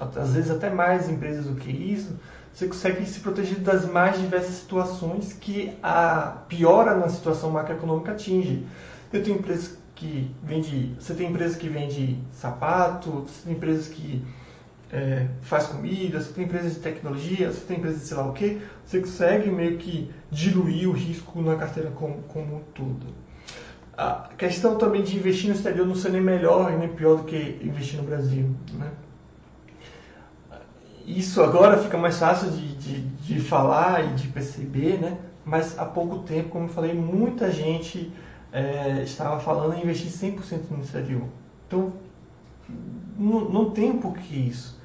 [0.00, 2.18] às vezes até mais empresas do que isso,
[2.52, 8.66] você consegue se proteger das mais diversas situações que a piora na situação macroeconômica atinge.
[9.12, 14.24] Eu tenho empresas que vende, você tem empresas que vende sapato, você tem empresas que
[14.92, 18.32] é, faz comida, você tem empresas de tecnologia, você tem empresas de sei lá o
[18.32, 23.06] que, você consegue meio que diluir o risco na carteira como, como um todo.
[23.96, 27.58] A questão também de investir no exterior não ser nem melhor nem pior do que
[27.62, 28.54] investir no Brasil.
[28.74, 28.90] Né?
[31.06, 35.18] Isso agora fica mais fácil de, de, de falar e de perceber, né?
[35.44, 38.12] mas há pouco tempo, como eu falei, muita gente
[38.52, 41.24] é, estava falando em investir 100% no exterior.
[41.66, 41.92] Então,
[43.16, 44.75] não, não tem por que isso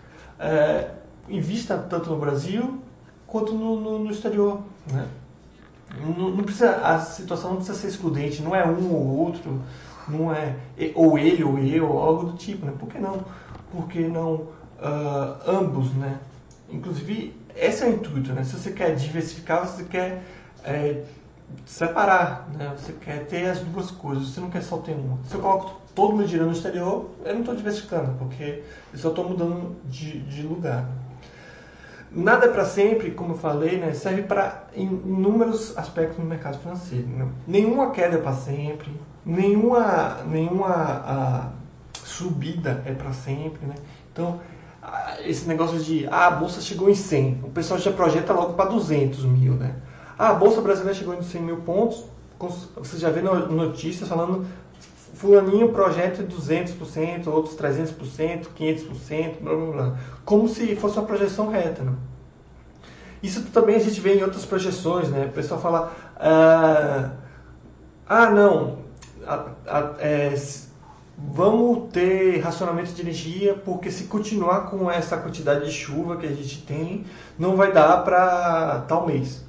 [0.42, 0.90] é,
[1.30, 2.82] invista tanto no Brasil
[3.28, 4.62] quanto no, no, no exterior.
[4.92, 5.08] Né?
[6.00, 9.62] Não, não, precisa, a situação não precisa ser excludente, não é um ou outro,
[10.08, 10.56] não é
[10.96, 12.66] ou ele ou eu, ou algo do tipo.
[12.66, 12.74] Né?
[12.78, 13.24] Por que não?
[13.72, 16.20] Porque não uh, ambos, né?
[16.70, 18.44] Inclusive, esse é o intuito, né?
[18.44, 20.24] Se você quer diversificar, você quer
[20.64, 21.04] é,
[21.66, 22.74] separar, né?
[22.78, 25.18] Você quer ter as duas coisas, você não quer só ter uma.
[25.26, 28.64] Se eu coloco todo meu dinheiro no exterior, eu não estou diversificando, porque
[28.94, 30.88] eu só estou mudando de, de, lugar.
[32.12, 37.08] Nada é para sempre, como eu falei, né, serve para inúmeros aspectos no mercado financeiro.
[37.08, 37.28] Né?
[37.48, 38.92] Nenhuma queda é para sempre,
[39.26, 41.50] nenhuma, nenhuma a,
[42.04, 43.66] subida é para sempre.
[43.66, 43.76] Né?
[44.12, 44.40] Então,
[45.24, 48.70] esse negócio de ah, a bolsa chegou em 100, o pessoal já projeta logo para
[48.70, 49.54] 200 mil.
[49.54, 49.76] Né?
[50.18, 52.06] Ah, a bolsa brasileira chegou em 100 mil pontos,
[52.76, 54.46] você já vê notícias falando
[55.14, 60.00] fulaninho projeta 200%, outros 300%, 500%, blá blá blá.
[60.26, 61.94] Como se fosse uma projeção reta, né?
[63.22, 65.26] Isso também a gente vê em outras projeções, né?
[65.28, 67.12] O pessoal fala, ah,
[68.08, 68.80] ah não,
[69.26, 70.34] a, a, é,
[71.18, 76.32] vamos ter racionamento de energia porque se continuar com essa quantidade de chuva que a
[76.32, 77.06] gente tem,
[77.38, 79.44] não vai dar para tal mês.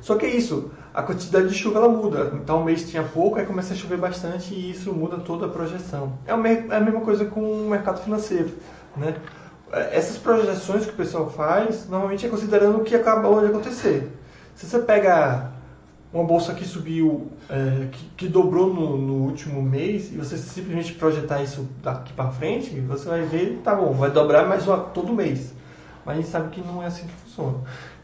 [0.00, 2.32] Só que é isso, a quantidade de chuva ela muda.
[2.34, 5.48] Então, um mês tinha pouco, aí começa a chover bastante e isso muda toda a
[5.48, 6.14] projeção.
[6.26, 6.36] É a
[6.80, 8.50] mesma coisa com o mercado financeiro.
[8.96, 9.14] Né?
[9.92, 14.10] Essas projeções que o pessoal faz, normalmente é considerando o que acabou de acontecer.
[14.56, 15.52] Se você pega
[16.12, 20.94] uma bolsa que subiu, é, que, que, dobrou no, no, último mês, e você simplesmente
[20.94, 25.54] projetar isso daqui para frente, você vai ver, tá bom, vai dobrar mais todo mês.
[26.04, 27.58] Mas a gente sabe que não é assim que funciona.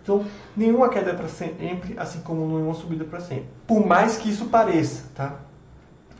[0.04, 0.22] Então,
[0.54, 3.46] nenhuma queda é para sempre, assim como nenhuma subida para sempre.
[3.66, 5.36] Por mais que isso pareça, tá?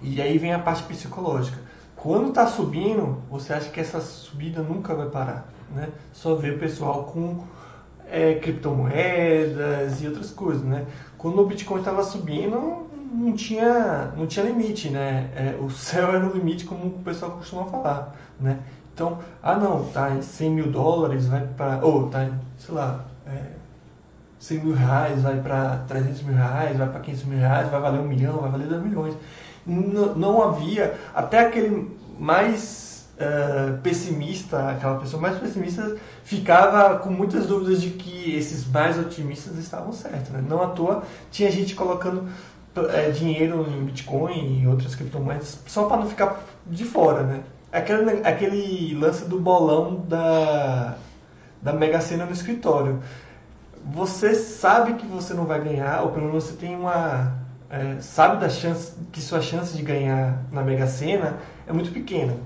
[0.03, 1.59] E aí vem a parte psicológica.
[1.95, 5.91] Quando está subindo, você acha que essa subida nunca vai parar, né?
[6.15, 7.45] Só vê o pessoal com
[8.11, 10.87] é, criptomoedas e outras coisas, né?
[11.19, 15.31] Quando o Bitcoin estava subindo, não tinha, não tinha limite, né?
[15.37, 18.61] É, o céu era o limite, como o pessoal costuma falar, né?
[18.95, 23.54] Então, ah não, tá em 100 mil dólares, vai para, ou tá sei lá, é,
[24.45, 28.01] 100 mil reais, vai para 300 mil reais, vai para 500 mil reais, vai valer
[28.01, 29.15] um milhão, vai valer 2 milhões.
[29.67, 37.47] Não, não havia, até aquele mais uh, pessimista, aquela pessoa mais pessimista, ficava com muitas
[37.47, 40.31] dúvidas de que esses mais otimistas estavam certos.
[40.31, 40.45] Né?
[40.47, 42.29] Não à toa tinha gente colocando
[42.93, 47.23] é, dinheiro em Bitcoin e outras criptomoedas só para não ficar de fora.
[47.23, 47.41] Né?
[47.73, 50.99] Aquele, aquele lance do bolão da,
[51.63, 53.01] da Mega Sena no escritório.
[53.93, 57.45] Você sabe que você não vai ganhar, ou pelo menos você tem uma.
[57.69, 62.37] É, sabe da chance que sua chance de ganhar na Mega Sena é muito pequena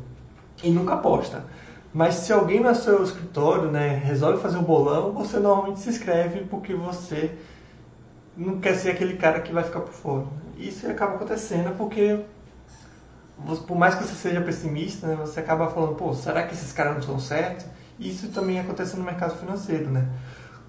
[0.63, 1.45] e nunca aposta.
[1.93, 6.41] Mas se alguém no seu escritório né, resolve fazer um bolão, você normalmente se inscreve
[6.45, 7.37] porque você
[8.37, 10.27] não quer ser aquele cara que vai ficar por fora.
[10.57, 12.21] Isso acaba acontecendo porque,
[13.67, 16.93] por mais que você seja pessimista, né, você acaba falando, pô, será que esses caras
[16.93, 17.67] não estão certos?
[17.99, 20.07] Isso também acontece no mercado financeiro, né?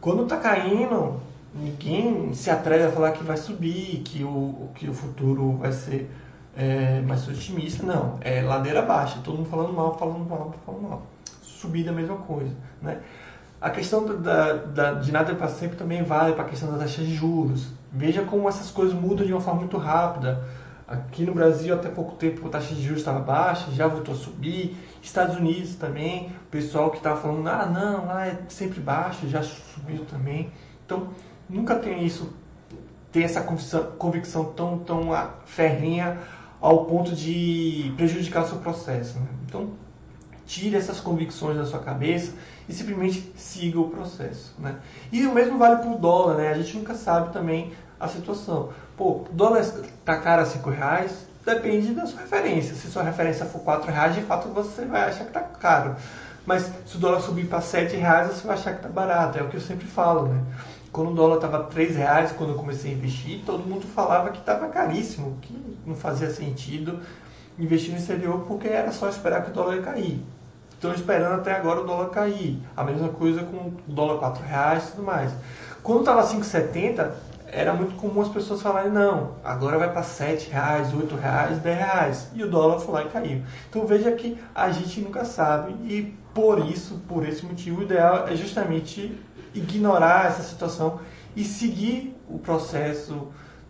[0.01, 1.19] Quando está caindo,
[1.53, 6.09] ninguém se atreve a falar que vai subir, que o, que o futuro vai ser
[6.55, 7.85] é, mais otimista.
[7.85, 11.01] Não, é ladeira baixa, todo mundo falando mal, falando mal, falando mal.
[11.41, 12.53] Subida a mesma coisa.
[12.81, 13.01] Né?
[13.59, 17.01] A questão da, da, de nada para sempre também vale para a questão da taxa
[17.01, 17.67] de juros.
[17.91, 20.45] Veja como essas coisas mudam de uma forma muito rápida.
[20.87, 24.17] Aqui no Brasil, até pouco tempo, a taxa de juros estava baixa, já voltou a
[24.17, 24.77] subir.
[25.03, 30.05] Estados Unidos também, pessoal que estava falando, ah, não, lá é sempre baixo, já subiu
[30.05, 30.51] também.
[30.85, 31.09] Então,
[31.49, 32.33] nunca tem isso,
[33.11, 35.09] tem essa convicção, convicção tão, tão
[35.45, 36.17] ferrenha
[36.61, 39.19] ao ponto de prejudicar o seu processo.
[39.19, 39.27] Né?
[39.45, 39.69] Então,
[40.45, 42.33] tire essas convicções da sua cabeça
[42.67, 44.55] e simplesmente siga o processo.
[44.57, 44.75] Né?
[45.11, 46.49] E o mesmo vale para o dólar, né?
[46.49, 48.69] a gente nunca sabe também a situação.
[48.97, 52.75] Pô, dólar está caro a 5 reais, depende da sua referência.
[52.75, 55.95] Se sua referência for 4 reais, de fato você vai achar que está caro.
[56.45, 59.37] Mas se o dólar subir para 7 reais, você vai achar que está barato.
[59.37, 60.43] É o que eu sempre falo, né?
[60.91, 64.39] quando o dólar estava 3 reais, quando eu comecei a investir, todo mundo falava que
[64.39, 66.99] estava caríssimo, que não fazia sentido
[67.57, 70.23] investir no exterior porque era só esperar que o dólar ia cair.
[70.71, 72.61] Estão esperando até agora o dólar cair.
[72.75, 75.31] A mesma coisa com o dólar 4 reais e tudo mais.
[75.83, 77.11] Quando estava 5,70,
[77.47, 81.77] era muito comum as pessoas falarem, não, agora vai para 7 reais, 8 reais, 10
[81.77, 82.27] reais.
[82.33, 83.43] E o dólar foi lá e caiu.
[83.69, 88.27] Então veja que a gente nunca sabe e por isso, por esse motivo, o ideal
[88.27, 89.17] é justamente
[89.53, 90.99] ignorar essa situação
[91.35, 93.27] e seguir o processo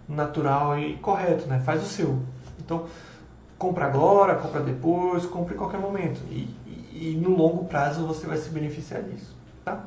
[0.08, 1.60] natural e correto, né?
[1.60, 2.20] Faz o seu.
[2.60, 2.86] Então,
[3.58, 6.22] compra agora, compra depois, compre em qualquer momento.
[6.30, 6.50] E,
[6.92, 9.84] e, e no longo prazo você vai se beneficiar disso, tá?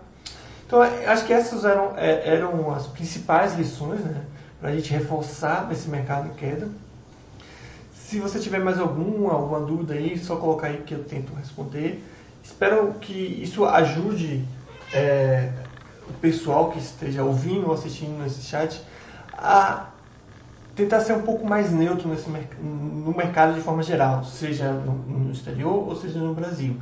[0.67, 4.25] Então, acho que essas eram, é, eram as principais lições, né?
[4.61, 6.69] Para a gente reforçar esse mercado em queda.
[7.93, 12.03] Se você tiver mais alguma, alguma dúvida aí, só colocar aí que eu tento responder.
[12.43, 14.45] Espero que isso ajude
[14.93, 15.51] é,
[16.09, 18.83] o pessoal que esteja ouvindo ou assistindo nesse chat
[19.33, 19.87] a
[20.75, 22.29] tentar ser um pouco mais neutro nesse,
[22.61, 26.77] no mercado de forma geral, seja no, no exterior ou seja no Brasil.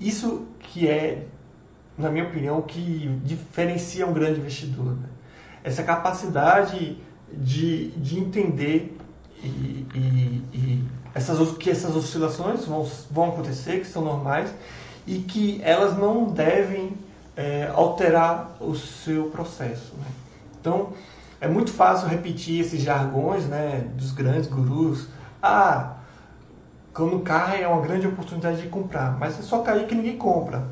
[0.00, 1.26] Isso que é,
[1.96, 4.96] na minha opinião, que diferencia um grande investidor.
[4.96, 5.08] Né?
[5.64, 6.98] Essa capacidade
[7.32, 8.96] de, de entender
[9.42, 14.52] e, e, e essas, que essas oscilações vão, vão acontecer, que são normais,
[15.06, 16.96] e que elas não devem
[17.36, 19.94] é, alterar o seu processo.
[19.96, 20.06] Né?
[20.60, 20.92] Então,
[21.40, 25.06] é muito fácil repetir esses jargões né, dos grandes gurus.
[25.42, 25.96] Ah,
[26.92, 30.64] quando cai é uma grande oportunidade de comprar, mas é só cair que ninguém compra.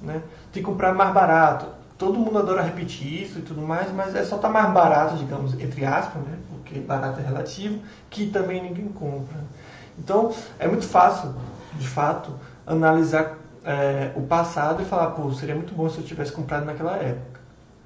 [0.00, 0.22] Né?
[0.52, 1.66] Tem que comprar mais barato.
[1.98, 5.16] Todo mundo adora repetir isso e tudo mais, mas é só estar tá mais barato,
[5.16, 6.38] digamos, entre aspas, né?
[6.48, 9.36] porque barato é relativo, que também ninguém compra.
[9.98, 11.34] Então, é muito fácil,
[11.74, 12.32] de fato,
[12.66, 16.96] analisar é, o passado e falar, pô, seria muito bom se eu tivesse comprado naquela
[16.96, 17.40] época.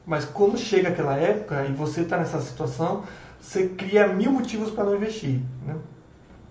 [0.06, 3.02] Mas quando chega aquela época e você está nessa situação,
[3.40, 5.40] você cria mil motivos para não investir.
[5.64, 5.74] Né?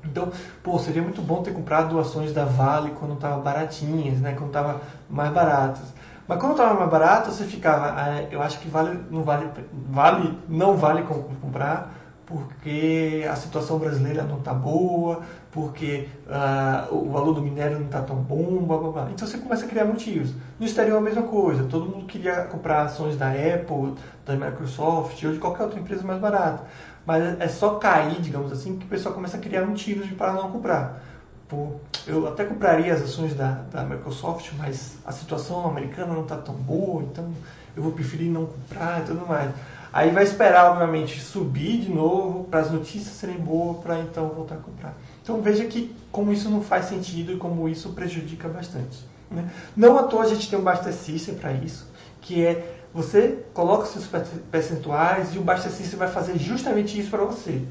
[0.03, 4.33] Então, pô, seria muito bom ter comprado ações da Vale quando estavam baratinhas, né?
[4.33, 5.93] quando estavam mais baratas.
[6.27, 9.47] Mas quando estava mais barato, você ficava, ah, eu acho que vale, não vale,
[9.89, 11.94] vale, não vale comprar,
[12.25, 15.21] porque a situação brasileira não está boa,
[15.51, 19.07] porque uh, o valor do minério não está tão bom, blá, blá, blá.
[19.11, 20.33] Então você começa a criar motivos.
[20.59, 23.93] No exterior é a mesma coisa, todo mundo queria comprar ações da Apple,
[24.25, 26.63] da Microsoft ou de qualquer outra empresa mais barata.
[27.05, 30.51] Mas é só cair, digamos assim, que o pessoal começa a criar motivos para não
[30.51, 31.01] comprar.
[31.47, 31.73] Pô,
[32.07, 36.55] eu até compraria as ações da, da Microsoft, mas a situação americana não está tão
[36.55, 37.31] boa, então
[37.77, 39.51] eu vou preferir não comprar e tudo mais.
[39.95, 44.55] Aí vai esperar, obviamente, subir de novo para as notícias serem boas para então voltar
[44.55, 44.93] a comprar.
[45.23, 49.07] Então veja que como isso não faz sentido e como isso prejudica bastante.
[49.31, 49.49] Né?
[49.73, 51.87] Não à toa a gente tem um Basta System para isso,
[52.19, 54.05] que é você coloca seus
[54.51, 57.61] percentuais e o Basta System vai fazer justamente isso para você.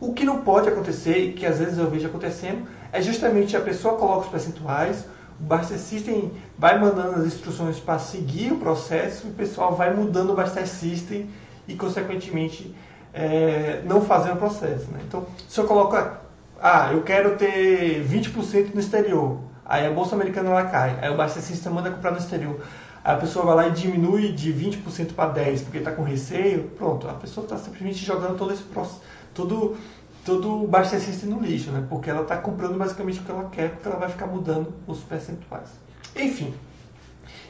[0.00, 3.60] O que não pode acontecer, e que às vezes eu vejo acontecendo, é justamente a
[3.60, 5.04] pessoa coloca os percentuais,
[5.40, 9.94] o Basta System vai mandando as instruções para seguir o processo, e o pessoal vai
[9.94, 11.30] mudando o Basta System
[11.68, 12.74] e, consequentemente,
[13.12, 14.90] é, não fazendo o processo.
[14.90, 15.00] Né?
[15.06, 15.96] Então, se eu coloco,
[16.60, 21.28] ah, eu quero ter 20% no exterior, aí a Bolsa Americana ela cai, aí o
[21.28, 22.60] System manda comprar no exterior.
[23.04, 26.64] Aí a pessoa vai lá e diminui de 20% para 10% porque está com receio,
[26.76, 29.00] pronto, a pessoa está simplesmente jogando todo esse processo,
[29.32, 29.76] todo,
[30.24, 31.86] todo o System no lixo, né?
[31.88, 35.00] porque ela está comprando basicamente o que ela quer, porque ela vai ficar mudando os
[35.00, 35.70] percentuais.
[36.16, 36.52] Enfim,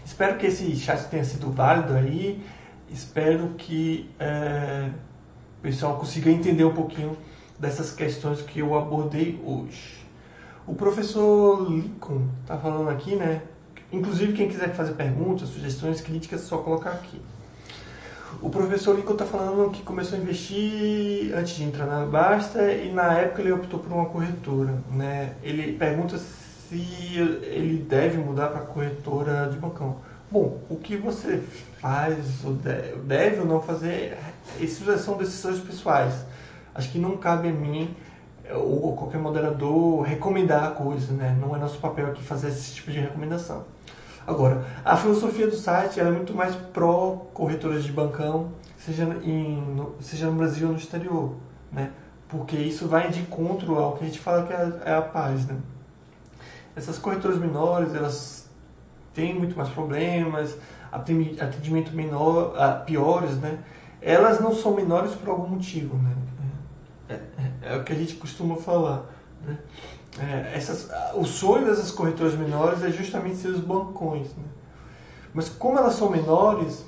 [0.05, 2.45] espero que esse chat tenha sido válido aí.
[2.91, 4.91] Espero que é,
[5.59, 7.17] o pessoal consiga entender um pouquinho
[7.59, 10.07] dessas questões que eu abordei hoje.
[10.67, 13.43] O professor Lincoln está falando aqui, né?
[13.91, 17.21] Inclusive, quem quiser fazer perguntas, sugestões, críticas, é só colocar aqui.
[18.43, 22.93] O professor Lincoln está falando que começou a investir antes de entrar na Basta e
[22.93, 24.75] na época ele optou por uma corretora.
[24.93, 25.33] Né?
[25.43, 29.97] Ele pergunta se ele deve mudar para corretora de bancão.
[30.31, 31.43] Bom, o que você
[31.81, 34.19] faz, ou deve, ou não fazer,
[34.61, 36.27] essas são decisões pessoais.
[36.75, 37.97] Acho que não cabe a mim
[38.55, 41.37] ou qualquer moderador recomendar coisas, né?
[41.41, 43.65] Não é nosso papel aqui fazer esse tipo de recomendação.
[44.27, 50.27] Agora, a filosofia do site é muito mais pró corretoras de bancão, seja, em, seja
[50.27, 51.35] no Brasil ou no exterior,
[51.73, 51.91] né?
[52.29, 55.47] Porque isso vai de encontro ao que a gente fala que é, é a paz,
[55.47, 55.57] né?
[56.77, 58.38] Essas corretoras menores, elas
[59.19, 60.57] têm muito mais problemas,
[60.93, 63.59] atendimento menor, ah, piores, né?
[64.01, 66.15] Elas não são menores por algum motivo, né?
[67.09, 69.07] É, é, é o que a gente costuma falar,
[69.45, 69.59] né?
[70.21, 74.45] É, essas, o sonho dessas corretoras menores é justamente ser os bancões, né?
[75.35, 76.85] Mas como elas são menores,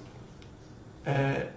[1.05, 1.49] é,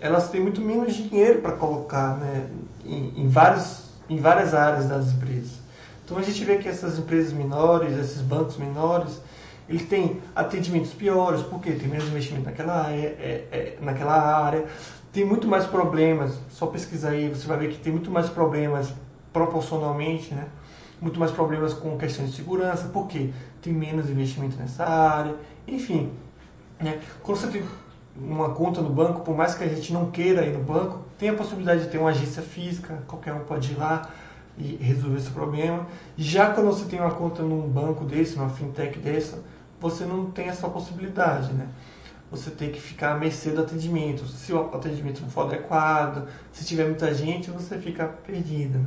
[0.00, 2.48] elas têm muito menos dinheiro para colocar né,
[2.84, 5.58] em, em, vários, em várias áreas das empresas.
[6.04, 9.20] Então a gente vê que essas empresas menores, esses bancos menores,
[9.68, 14.64] ele tem atendimentos piores, porque tem menos investimento naquela área, é, é, naquela área,
[15.12, 18.92] tem muito mais problemas, só pesquisar aí, você vai ver que tem muito mais problemas
[19.32, 20.46] proporcionalmente, né?
[21.00, 23.30] muito mais problemas com questões de segurança, porque
[23.62, 25.34] tem menos investimento nessa área,
[25.66, 26.10] enfim.
[26.80, 27.00] Né?
[27.22, 27.62] Quando você tem
[28.16, 31.28] uma conta no banco, por mais que a gente não queira ir no banco, tem
[31.28, 34.10] a possibilidade de ter uma agência física, qualquer um pode ir lá
[34.56, 35.86] e resolver esse problema.
[36.16, 39.38] Já quando você tem uma conta num banco desse, numa fintech dessa,
[39.80, 41.68] você não tem essa possibilidade, né?
[42.30, 44.26] Você tem que ficar à mercê do atendimento.
[44.26, 48.84] Se o atendimento não for adequado, se tiver muita gente, você fica perdido.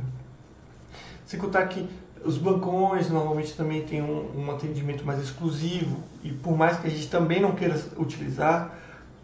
[1.26, 1.88] Sem contar que
[2.24, 6.90] os bancões normalmente também têm um, um, atendimento mais exclusivo e por mais que a
[6.90, 8.72] gente também não queira utilizar,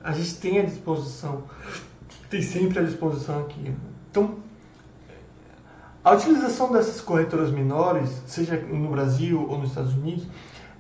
[0.03, 1.45] a gente tem à disposição,
[2.29, 3.73] tem sempre à disposição aqui.
[4.11, 4.37] Então,
[6.03, 10.27] a utilização dessas corretoras menores, seja no Brasil ou nos Estados Unidos,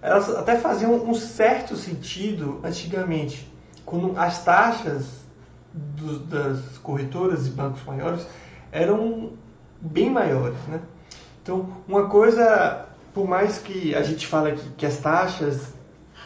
[0.00, 3.50] elas até faziam um certo sentido antigamente,
[3.84, 5.24] quando as taxas
[5.72, 8.26] do, das corretoras e bancos maiores
[8.70, 9.32] eram
[9.80, 10.80] bem maiores, né?
[11.42, 15.74] Então, uma coisa, por mais que a gente fale que, que as taxas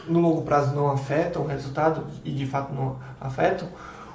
[0.07, 3.69] no longo prazo não afetam o resultado e de fato não afetam,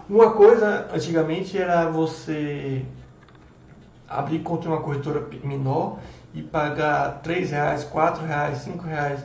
[0.10, 2.86] uma coisa antigamente era você
[4.08, 6.00] abrir conta em uma corretora menor
[6.34, 9.22] e pagar 3 reais, 4 reais, 5 reais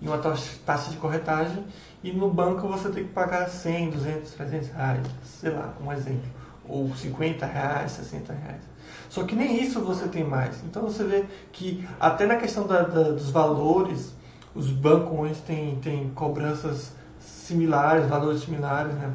[0.00, 1.64] em uma taxa de corretagem
[2.02, 6.28] e no banco você tem que pagar 100, 200, 300 reais, sei lá, um exemplo,
[6.68, 8.62] ou 50 reais, 60 reais.
[9.08, 10.62] Só que nem isso você tem mais.
[10.64, 14.14] Então você vê que até na questão da, da, dos valores,
[14.54, 18.92] os bancos têm, têm cobranças similares, valores similares.
[18.94, 19.12] Né?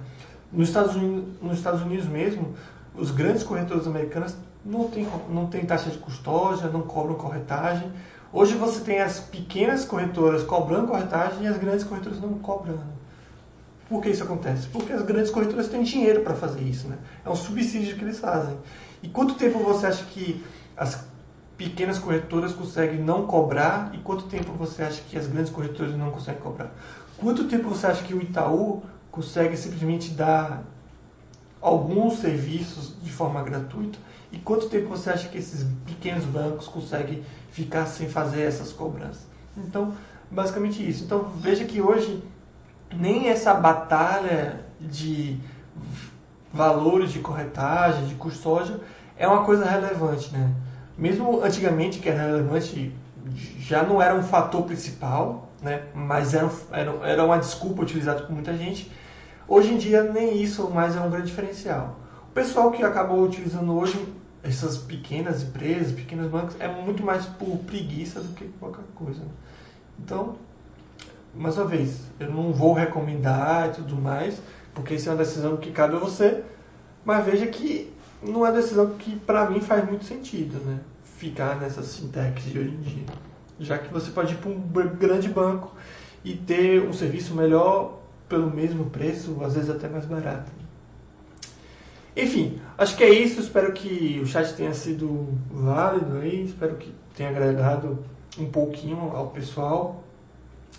[0.51, 2.55] Nos, Estados Unidos, nos Estados Unidos mesmo,
[2.95, 7.91] os grandes corretores americanos não têm não tem taxa de custódia, não cobram corretagem.
[8.33, 13.01] Hoje você tem as pequenas corretoras cobrando corretagem e as grandes corretoras não cobrando.
[13.89, 14.67] Por que isso acontece?
[14.69, 16.97] Porque as grandes corretoras têm dinheiro para fazer isso, né?
[17.25, 18.55] É um subsídio que eles fazem.
[19.03, 20.41] E quanto tempo você acha que
[20.77, 21.03] as
[21.57, 26.09] pequenas corretoras conseguem não cobrar e quanto tempo você acha que as grandes corretoras não
[26.09, 26.71] conseguem cobrar?
[27.17, 30.63] Quanto tempo você acha que o Itaú consegue simplesmente dar
[31.61, 33.99] alguns serviços de forma gratuita?
[34.31, 39.25] E quanto tempo você acha que esses pequenos bancos conseguem ficar sem fazer essas cobranças?
[39.57, 39.93] Então,
[40.29, 41.03] basicamente isso.
[41.03, 42.23] Então, veja que hoje
[42.93, 45.37] nem essa batalha de
[46.53, 48.79] valores de corretagem, de custódia,
[49.17, 50.53] é uma coisa relevante, né?
[50.97, 52.93] Mesmo antigamente que era relevante,
[53.59, 55.83] já não era um fator principal, né?
[55.93, 58.91] Mas era, era, era uma desculpa utilizada por muita gente.
[59.47, 61.99] Hoje em dia nem isso mais é um grande diferencial.
[62.29, 67.57] O pessoal que acabou utilizando hoje essas pequenas empresas, pequenos bancos, é muito mais por
[67.59, 69.19] preguiça do que qualquer coisa.
[69.21, 69.29] Né?
[69.99, 70.35] Então,
[71.35, 74.41] mais uma vez, eu não vou recomendar e tudo mais,
[74.73, 76.43] porque isso é uma decisão que cabe a você,
[77.05, 80.79] mas veja que não é decisão que para mim faz muito sentido, né?
[81.17, 83.05] Ficar nessa sintaxe de hoje em dia.
[83.59, 84.59] Já que você pode ir para um
[84.97, 85.75] grande banco
[86.23, 90.51] e ter um serviço melhor pelo mesmo preço, às vezes até mais barato.
[92.15, 93.39] Enfim, acho que é isso.
[93.39, 96.45] Espero que o chat tenha sido válido aí.
[96.45, 97.99] Espero que tenha agregado
[98.37, 100.03] um pouquinho ao pessoal.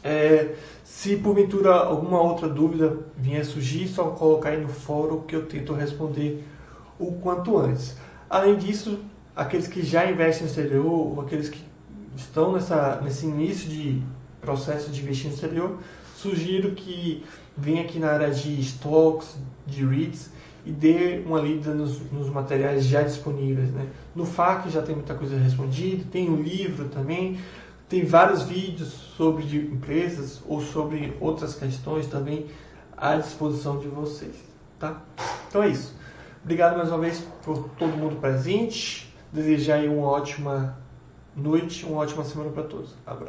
[0.05, 5.47] É, se porventura alguma outra dúvida vier surgir, só colocar aí no fórum que eu
[5.47, 6.45] tento responder
[6.99, 7.97] o quanto antes.
[8.29, 8.99] Além disso,
[9.37, 11.63] aqueles que já investem no exterior, ou aqueles que
[12.17, 14.03] estão nessa, nesse início de
[14.41, 15.79] processo de investir no exterior,
[16.17, 17.25] sugiro que
[17.57, 20.31] venha aqui na área de stocks, de REITs,
[20.65, 23.71] e dê uma lida nos, nos, materiais já disponíveis.
[23.71, 23.89] Né?
[24.15, 27.39] No FAQ já tem muita coisa respondida, tem um livro também,
[27.89, 32.47] tem vários vídeos sobre empresas ou sobre outras questões também
[32.97, 34.37] à disposição de vocês.
[34.79, 35.03] Tá?
[35.49, 35.95] Então é isso.
[36.43, 39.13] Obrigado mais uma vez por todo mundo presente.
[39.33, 40.77] Desejar aí uma ótima
[41.37, 42.95] noite, uma ótima semana para todos.
[43.07, 43.21] Abraço.